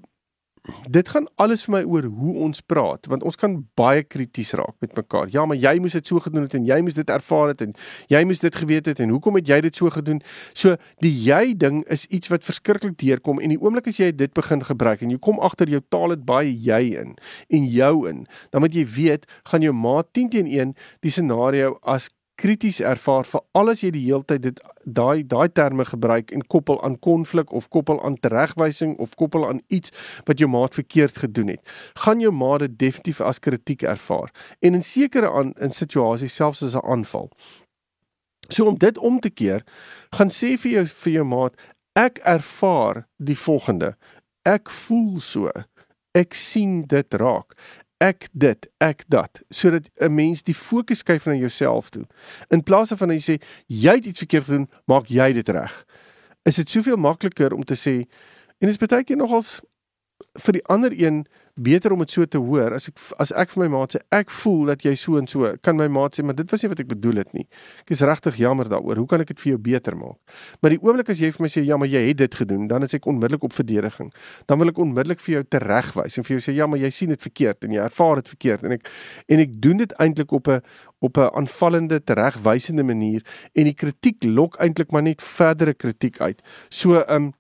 dit 0.91 1.09
gaan 1.09 1.27
alles 1.43 1.65
vir 1.67 1.73
my 1.75 1.81
oor 1.91 2.07
hoe 2.07 2.33
ons 2.47 2.61
praat 2.71 3.07
want 3.11 3.25
ons 3.27 3.39
kan 3.39 3.57
baie 3.79 4.05
krities 4.07 4.53
raak 4.59 4.77
met 4.85 4.95
mekaar. 4.97 5.27
Ja, 5.35 5.45
maar 5.47 5.59
jy 5.59 5.75
moes 5.83 5.97
dit 5.99 6.07
so 6.07 6.23
gedoen 6.23 6.47
het 6.47 6.55
en 6.55 6.67
jy 6.67 6.79
moes 6.87 6.95
dit 6.99 7.11
ervaar 7.11 7.51
het 7.51 7.65
en 7.67 7.75
jy 8.13 8.23
moes 8.29 8.43
dit 8.45 8.61
geweet 8.63 8.87
het 8.87 9.03
en 9.03 9.11
hoekom 9.11 9.41
het 9.41 9.51
jy 9.51 9.61
dit 9.67 9.77
so 9.77 9.91
gedoen? 9.91 10.23
So 10.55 10.77
die 11.03 11.13
jy 11.27 11.57
ding 11.59 11.83
is 11.91 12.07
iets 12.07 12.31
wat 12.31 12.47
verskriklik 12.47 12.95
deurkom 13.03 13.43
en 13.43 13.55
die 13.55 13.59
oomblik 13.59 13.91
as 13.91 13.99
jy 13.99 14.13
dit 14.15 14.35
begin 14.39 14.63
gebruik 14.63 15.03
en 15.03 15.11
jy 15.11 15.19
kom 15.19 15.43
agter 15.43 15.71
jou 15.71 15.83
taal 15.91 16.15
het 16.15 16.25
baie 16.29 16.53
jy 16.53 16.95
in 17.03 17.17
en 17.51 17.67
jou 17.67 17.95
in, 18.09 18.25
dan 18.55 18.63
moet 18.63 18.75
jy 18.75 18.87
weet 18.87 19.27
gaan 19.51 19.67
jou 19.67 19.75
maat 19.75 20.13
10 20.15 20.31
teen 20.37 20.47
1 20.47 20.75
die 21.03 21.11
scenario 21.11 21.79
as 21.83 22.11
krities 22.43 22.81
ervaar 22.83 23.27
vir 23.29 23.43
alles 23.59 23.85
jy 23.85 23.93
die 23.95 24.03
heeltyd 24.09 24.43
dit 24.43 24.61
daai 24.99 25.23
daai 25.31 25.49
terme 25.55 25.85
gebruik 25.87 26.33
en 26.35 26.43
koppel 26.55 26.81
aan 26.83 26.97
konflik 27.07 27.53
of 27.55 27.69
koppel 27.71 28.01
aan 28.03 28.19
teregwysing 28.19 28.97
of 29.05 29.15
koppel 29.21 29.47
aan 29.47 29.61
iets 29.69 29.95
wat 30.27 30.43
jou 30.43 30.49
maat 30.51 30.75
verkeerd 30.75 31.21
gedoen 31.23 31.53
het. 31.55 31.63
Gaan 32.05 32.23
jou 32.25 32.33
maat 32.35 32.65
dit 32.67 32.79
definitief 32.83 33.21
as 33.23 33.39
kritiek 33.39 33.87
ervaar 33.87 34.33
en 34.61 34.75
in 34.79 34.83
sekere 34.83 35.31
aan 35.31 35.53
in 35.63 35.77
situasies 35.77 36.35
selfs 36.35 36.65
as 36.67 36.75
'n 36.75 36.87
aanval. 36.95 37.31
So 38.49 38.67
om 38.67 38.79
dit 38.79 38.99
om 38.99 39.21
te 39.21 39.31
keer 39.31 39.63
gaan 40.17 40.31
sê 40.31 40.59
vir 40.59 40.73
jou 40.73 40.87
vir 40.87 41.13
jou 41.13 41.25
maat 41.25 41.55
ek 41.95 42.19
ervaar 42.25 43.07
die 43.19 43.39
volgende. 43.39 43.95
Ek 44.45 44.71
voel 44.71 45.21
so. 45.21 45.51
Ek 46.15 46.35
sien 46.35 46.83
dit 46.87 47.15
raak 47.15 47.55
ek 48.03 48.27
dit, 48.33 48.67
ek 48.83 49.05
dat, 49.09 49.43
sodat 49.49 49.87
'n 50.01 50.15
mens 50.15 50.43
die 50.43 50.55
fokus 50.55 50.99
skuif 50.99 51.27
na 51.27 51.35
jouself 51.35 51.91
toe. 51.91 52.07
In 52.51 52.63
plaas 52.63 52.91
van 52.91 53.11
jy 53.11 53.21
sê 53.21 53.43
jy 53.67 53.95
het 53.95 54.07
iets 54.07 54.19
verkeerd 54.19 54.45
gedoen, 54.45 54.71
maak 54.87 55.07
jy 55.07 55.33
dit 55.33 55.49
reg. 55.49 55.85
Is 56.45 56.57
dit 56.57 56.71
soveel 56.71 56.97
makliker 56.97 57.53
om 57.53 57.65
te 57.65 57.75
sê 57.75 58.07
en 58.59 58.69
dit 58.69 58.71
is 58.71 58.77
baie 58.77 59.05
keer 59.05 59.17
nogals 59.17 59.61
vir 60.35 60.53
die 60.53 60.67
ander 60.67 60.93
een 60.93 61.27
beter 61.55 61.93
om 61.93 62.01
dit 62.01 62.11
so 62.11 62.25
te 62.25 62.41
hoor 62.41 62.73
as 62.73 62.89
ek 62.89 63.01
as 63.21 63.33
ek 63.37 63.51
vir 63.53 63.65
my 63.65 63.69
maat 63.75 63.95
sê 63.95 64.01
ek 64.15 64.31
voel 64.33 64.71
dat 64.73 64.85
jy 64.87 64.95
so 64.97 65.19
en 65.21 65.27
so 65.29 65.51
kan 65.61 65.77
my 65.77 65.89
maat 65.93 66.17
sê 66.17 66.25
maar 66.25 66.37
dit 66.39 66.49
was 66.49 66.63
nie 66.65 66.71
wat 66.73 66.81
ek 66.81 66.89
bedoel 66.89 67.21
het 67.21 67.35
nie. 67.37 67.45
Ek 67.85 67.93
is 67.93 68.01
regtig 68.09 68.39
jammer 68.41 68.71
daaroor. 68.73 69.03
Hoe 69.03 69.09
kan 69.11 69.21
ek 69.21 69.35
dit 69.35 69.43
vir 69.43 69.53
jou 69.53 69.59
beter 69.67 69.97
maak? 69.99 70.17
Maar 70.63 70.77
die 70.77 70.81
oomblik 70.81 71.13
as 71.13 71.21
jy 71.21 71.29
vir 71.35 71.45
my 71.45 71.51
sê 71.53 71.65
ja 71.67 71.77
maar 71.77 71.91
jy 71.93 72.03
het 72.07 72.23
dit 72.23 72.39
gedoen, 72.41 72.69
dan 72.71 72.87
is 72.87 72.97
ek 72.97 73.09
onmiddellik 73.11 73.45
op 73.45 73.57
verdediging. 73.57 74.09
Dan 74.49 74.63
wil 74.63 74.73
ek 74.73 74.81
onmiddellik 74.81 75.21
vir 75.21 75.35
jou 75.35 75.45
teregwys 75.57 76.17
en 76.17 76.29
vir 76.29 76.37
jou 76.39 76.45
sê 76.47 76.57
ja 76.57 76.71
maar 76.71 76.81
jy 76.81 76.93
sien 76.95 77.13
dit 77.13 77.29
verkeerd 77.29 77.69
en 77.69 77.77
jy 77.77 77.85
ervaar 77.85 78.23
dit 78.23 78.33
verkeerd 78.33 78.65
en 78.69 78.77
ek 78.79 78.89
en 79.29 79.45
ek 79.45 79.55
doen 79.61 79.85
dit 79.85 79.95
eintlik 80.01 80.33
op 80.33 80.49
'n 80.49 80.61
op 81.03 81.19
'n 81.19 81.31
aanvallende 81.37 82.01
teregwysende 82.01 82.85
manier 82.85 83.21
en 83.55 83.65
die 83.65 83.77
kritiek 83.77 84.25
lok 84.25 84.57
eintlik 84.57 84.93
maar 84.93 85.03
net 85.03 85.23
verdere 85.23 85.75
kritiek 85.75 86.21
uit. 86.21 86.41
So 86.71 87.05
um 87.09 87.33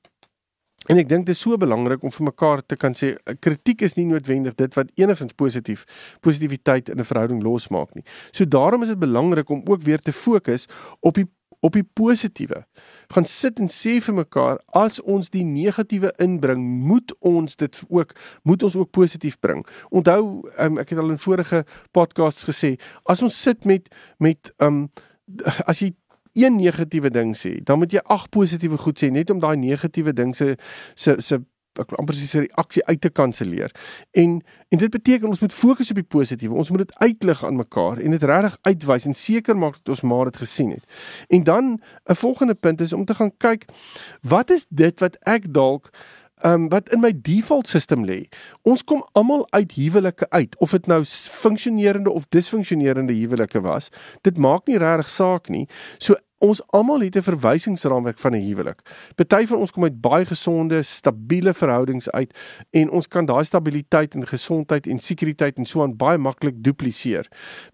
En 0.90 0.98
ek 0.98 1.08
dink 1.08 1.26
dit 1.26 1.34
is 1.36 1.42
so 1.42 1.56
belangrik 1.60 2.02
om 2.02 2.10
vir 2.10 2.26
mekaar 2.26 2.62
te 2.66 2.76
kan 2.76 2.96
sê 2.98 3.12
kritiek 3.40 3.84
is 3.86 3.94
nie 3.94 4.08
noodwendig 4.10 4.56
dit 4.58 4.74
wat 4.74 4.90
enigstens 4.98 5.36
positief 5.38 5.84
positiwiteit 6.20 6.88
in 6.88 6.98
'n 6.98 7.04
verhouding 7.04 7.42
losmaak 7.42 7.94
nie. 7.94 8.04
So 8.32 8.44
daarom 8.44 8.82
is 8.82 8.88
dit 8.88 8.98
belangrik 8.98 9.48
om 9.48 9.62
ook 9.64 9.82
weer 9.82 10.00
te 10.00 10.12
fokus 10.12 10.66
op 11.00 11.14
die 11.14 11.28
op 11.62 11.72
die 11.72 11.84
positiewe. 11.84 12.64
Gaan 13.14 13.24
sit 13.24 13.60
en 13.62 13.68
sê 13.70 14.00
vir 14.02 14.14
mekaar 14.14 14.58
as 14.78 14.98
ons 15.00 15.30
die 15.30 15.44
negatiewe 15.46 16.10
inbring, 16.18 16.64
moet 16.88 17.14
ons 17.20 17.56
dit 17.56 17.78
ook 17.88 18.14
moet 18.42 18.62
ons 18.62 18.76
ook 18.76 18.90
positief 18.90 19.38
bring. 19.38 19.62
Onthou 19.90 20.50
um, 20.58 20.78
ek 20.82 20.90
het 20.90 20.98
al 20.98 21.14
in 21.14 21.22
vorige 21.22 21.64
podcasts 21.92 22.48
gesê, 22.48 22.74
as 23.04 23.22
ons 23.22 23.42
sit 23.42 23.64
met 23.64 23.88
met 24.18 24.52
um 24.58 24.88
as 25.70 25.80
jy 25.80 25.92
een 26.32 26.56
negatiewe 26.56 27.10
ding 27.10 27.36
sê, 27.36 27.58
dan 27.64 27.78
moet 27.78 27.92
jy 27.92 28.02
ag 28.04 28.28
positiewe 28.28 28.78
goed 28.80 28.98
sê 29.02 29.10
net 29.12 29.30
om 29.30 29.40
daai 29.40 29.56
negatiewe 29.56 30.12
ding 30.12 30.36
se 30.36 30.56
se 30.94 31.20
se 31.20 31.38
ek 31.80 31.92
amper 31.96 32.16
sê 32.16 32.26
se 32.28 32.42
reaksie 32.44 32.82
uit 32.84 33.00
te 33.00 33.10
kanselleer. 33.10 33.72
En 34.12 34.40
en 34.72 34.80
dit 34.80 34.90
beteken 34.92 35.28
ons 35.28 35.40
moet 35.40 35.52
fokus 35.52 35.90
op 35.92 35.98
die 36.00 36.08
positiewe. 36.14 36.56
Ons 36.56 36.70
moet 36.72 36.84
dit 36.86 36.94
uitlig 37.04 37.44
aan 37.44 37.56
mekaar 37.56 38.00
en 38.00 38.14
dit 38.14 38.22
regtig 38.22 38.56
uitwys 38.68 39.06
en 39.08 39.16
seker 39.16 39.56
maak 39.56 39.76
dat 39.80 39.92
ons 39.96 40.04
maar 40.08 40.30
dit 40.30 40.40
gesien 40.44 40.70
het. 40.72 40.84
En 41.28 41.44
dan 41.44 41.80
'n 42.08 42.16
volgende 42.16 42.54
punt 42.54 42.80
is 42.80 42.92
om 42.92 43.04
te 43.04 43.14
gaan 43.14 43.36
kyk 43.36 43.64
wat 44.20 44.50
is 44.50 44.66
dit 44.68 45.00
wat 45.00 45.16
ek 45.24 45.52
dalk 45.52 45.90
um, 46.44 46.68
wat 46.68 46.90
in 46.92 47.00
my 47.00 47.12
default 47.14 47.68
system 47.68 48.04
lê. 48.04 48.26
Ons 48.62 48.84
kom 48.84 49.04
almal 49.12 49.46
uit 49.50 49.72
huwelike 49.72 50.30
uit 50.30 50.56
of 50.58 50.70
dit 50.70 50.86
nou 50.86 51.02
funksionerende 51.04 52.10
of 52.10 52.28
disfunksionerende 52.28 53.14
huwelike 53.16 53.60
was. 53.60 53.90
Dit 54.20 54.38
maak 54.38 54.66
nie 54.66 54.78
regtig 54.78 55.10
saak 55.10 55.48
nie. 55.48 55.66
So 55.98 56.16
Ons 56.42 56.58
almal 56.74 57.04
het 57.06 57.16
'n 57.16 57.22
verwysingsraamwerk 57.22 58.18
van 58.18 58.32
'n 58.34 58.42
huwelik. 58.42 58.80
Party 59.14 59.46
van 59.46 59.58
ons 59.58 59.70
kom 59.70 59.82
uit 59.82 60.00
baie 60.00 60.24
gesonde, 60.24 60.82
stabiele 60.82 61.54
verhoudings 61.54 62.10
uit 62.10 62.38
en 62.70 62.90
ons 62.90 63.08
kan 63.08 63.24
daai 63.24 63.44
stabiliteit 63.44 64.14
en 64.14 64.26
gesondheid 64.26 64.86
en 64.86 64.98
sekuriteit 64.98 65.56
en 65.56 65.64
so 65.64 65.82
aan 65.82 65.96
baie 65.96 66.18
maklik 66.18 66.54
dupliseer. 66.56 67.28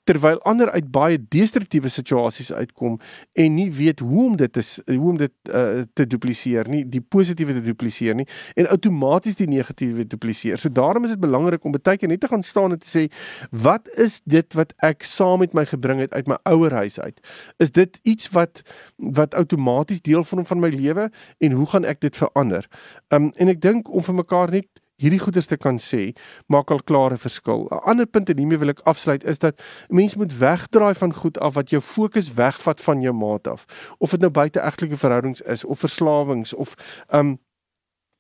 Terwyl 0.05 0.43
ander 0.43 0.71
uit 0.71 0.91
baie 0.91 1.19
destruktiewe 1.29 1.89
situasies 1.89 2.53
uitkom 2.53 2.99
en 3.33 3.55
nie 3.55 3.73
weet 3.73 3.99
hoe 3.99 4.25
om 4.25 4.37
dit 4.37 4.53
te 4.53 4.83
hoe 4.87 5.11
om 5.11 5.17
dit 5.17 5.33
uh, 5.55 5.81
te 5.93 6.07
dupliseer 6.07 6.69
nie, 6.69 6.89
die 6.89 7.01
positiewe 7.01 7.53
te 7.53 7.63
dupliseer 7.63 8.15
nie 8.15 8.27
en 8.55 8.69
outomaties 8.69 9.37
die 9.37 9.49
negatiewe 9.49 10.07
dupliseer. 10.07 10.59
So 10.59 10.69
daarom 10.69 11.05
is 11.05 11.11
dit 11.11 11.21
belangrik 11.21 11.65
om 11.65 11.73
baie 11.73 11.97
keer 11.97 12.09
net 12.09 12.21
te 12.21 12.29
gaan 12.29 12.43
staan 12.43 12.71
en 12.71 12.79
te 12.79 12.99
sê, 12.99 13.07
wat 13.51 13.89
is 13.97 14.21
dit 14.25 14.55
wat 14.55 14.73
ek 14.77 15.03
saam 15.03 15.39
met 15.39 15.55
my 15.55 15.65
gebring 15.65 16.01
het 16.01 16.13
uit 16.13 16.27
my 16.27 16.37
ouer 16.43 16.73
huis 16.73 17.01
uit? 17.01 17.27
Is 17.57 17.71
dit 17.71 18.01
iets 18.03 18.29
wat 18.29 18.58
wat 18.97 19.35
outomaties 19.35 20.03
deel 20.03 20.25
vorm 20.25 20.47
van 20.47 20.61
my 20.61 20.69
lewe 20.69 21.11
en 21.39 21.53
hoe 21.53 21.67
gaan 21.67 21.85
ek 21.85 22.01
dit 22.01 22.17
verander? 22.17 22.69
Um 23.09 23.33
en 23.37 23.49
ek 23.49 23.61
dink 23.61 23.89
om 23.93 24.03
vir 24.03 24.15
mekaar 24.15 24.51
net 24.51 24.69
hierdie 24.99 25.21
goeders 25.23 25.47
te 25.47 25.57
kan 25.57 25.79
sê 25.79 26.13
maak 26.51 26.73
al 26.75 26.83
klare 26.83 27.17
verskil. 27.17 27.69
'n 27.71 27.83
Ander 27.91 28.07
punt 28.07 28.31
en 28.31 28.39
hiermee 28.39 28.59
wil 28.59 28.75
ek 28.75 28.83
afsluit 28.85 29.25
is 29.25 29.39
dat 29.39 29.63
mense 29.89 30.19
moet 30.19 30.39
wegdraai 30.39 30.95
van 30.95 31.15
goed 31.15 31.39
af 31.39 31.55
wat 31.55 31.71
jou 31.71 31.81
fokus 31.83 32.35
wegvat 32.35 32.81
van 32.81 33.03
jou 33.03 33.15
maat 33.15 33.47
af. 33.47 33.67
Of 33.99 34.11
dit 34.11 34.21
nou 34.21 34.31
buite 34.31 34.61
egtelike 34.61 34.97
verhoudings 34.97 35.41
is 35.41 35.65
of 35.65 35.79
verslawings 35.79 36.55
of 36.55 36.75
um 37.13 37.39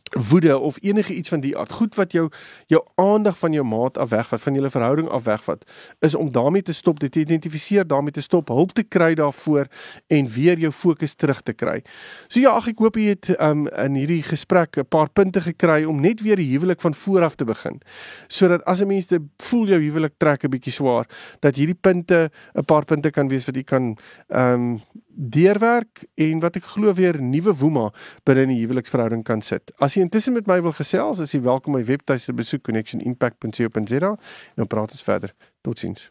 woede 0.08 0.58
of 0.58 0.76
enige 0.80 1.14
iets 1.14 1.28
van 1.28 1.40
die 1.40 1.56
aard 1.58 1.72
goed 1.72 1.94
wat 1.94 2.12
jou 2.12 2.28
jou 2.66 2.82
aandag 2.94 3.38
van 3.38 3.52
jou 3.52 3.64
maat 3.64 3.98
af 3.98 4.08
wegvat 4.08 4.40
van 4.40 4.54
julle 4.54 4.70
verhouding 4.70 5.08
af 5.08 5.24
wegvat 5.24 5.64
is 5.98 6.14
om 6.14 6.32
daarmee 6.32 6.62
te 6.62 6.72
stop 6.72 7.00
dit 7.00 7.16
identifiseer 7.16 7.86
daarmee 7.86 8.12
te 8.12 8.20
stop 8.20 8.48
hulp 8.48 8.72
te 8.72 8.82
kry 8.82 9.14
daarvoor 9.14 9.66
en 10.06 10.28
weer 10.28 10.58
jou 10.58 10.72
fokus 10.72 11.14
terug 11.14 11.42
te 11.42 11.52
kry. 11.52 11.82
So 12.28 12.40
ja, 12.40 12.50
ag 12.50 12.68
ek 12.68 12.78
hoop 12.78 12.96
jy 12.96 13.12
het 13.12 13.30
um, 13.40 13.66
in 13.68 13.94
hierdie 13.94 14.22
gesprek 14.22 14.78
'n 14.78 14.88
paar 14.88 15.10
punte 15.10 15.40
gekry 15.40 15.84
om 15.84 16.00
net 16.00 16.22
weer 16.22 16.36
die 16.36 16.50
huwelik 16.52 16.80
van 16.80 16.94
voor 16.94 17.22
af 17.22 17.34
te 17.34 17.44
begin. 17.44 17.80
Sodat 18.28 18.64
as 18.64 18.80
'n 18.80 18.86
mens 18.86 19.06
te 19.06 19.20
voel 19.36 19.66
jou 19.66 19.80
huwelik 19.80 20.14
trek 20.16 20.44
'n 20.44 20.50
bietjie 20.50 20.72
swaar, 20.72 21.06
dat 21.40 21.56
hierdie 21.56 21.78
punte 21.80 22.30
'n 22.54 22.64
paar 22.64 22.84
punte 22.84 23.10
kan 23.10 23.28
wees 23.28 23.44
wat 23.44 23.54
jy 23.54 23.64
kan 23.64 23.96
ehm 24.28 24.52
um, 24.54 24.80
deurwerk 25.18 26.04
en 26.14 26.40
wat 26.40 26.56
ek 26.60 26.68
glo 26.74 26.94
weer 26.94 27.18
nuwe 27.22 27.54
woema 27.58 27.88
binne 28.28 28.46
in 28.46 28.54
die 28.54 28.60
huweliksverhouding 28.62 29.24
kan 29.26 29.42
sit. 29.42 29.72
As 29.82 29.98
jy 29.98 30.06
intussen 30.06 30.36
met 30.38 30.46
my 30.46 30.60
wil 30.62 30.76
gesels, 30.76 31.18
is 31.24 31.34
jy 31.34 31.42
welkom 31.46 31.74
my 31.74 31.84
webtuiste 31.84 32.32
besoek 32.32 32.62
connectionimpact.co.za 32.70 34.14
en 34.14 34.62
dan 34.62 34.70
praat 34.70 34.94
ons 34.94 35.02
verder. 35.02 35.34
Totsiens. 35.66 36.10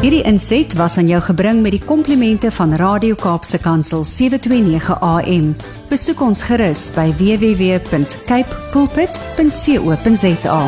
Hierdie 0.00 0.22
inset 0.24 0.72
was 0.78 0.96
aan 0.96 1.10
jou 1.10 1.20
gebring 1.20 1.58
met 1.60 1.74
die 1.76 1.82
komplimente 1.84 2.48
van 2.56 2.72
Radio 2.80 3.18
Kaapse 3.20 3.60
Kansel 3.60 4.00
729 4.08 4.96
AM. 4.96 5.52
Besoek 5.90 6.22
ons 6.24 6.40
gerus 6.48 6.86
by 6.96 7.10
www.cape 7.20 8.64
pulpit.co.za. 8.72 10.60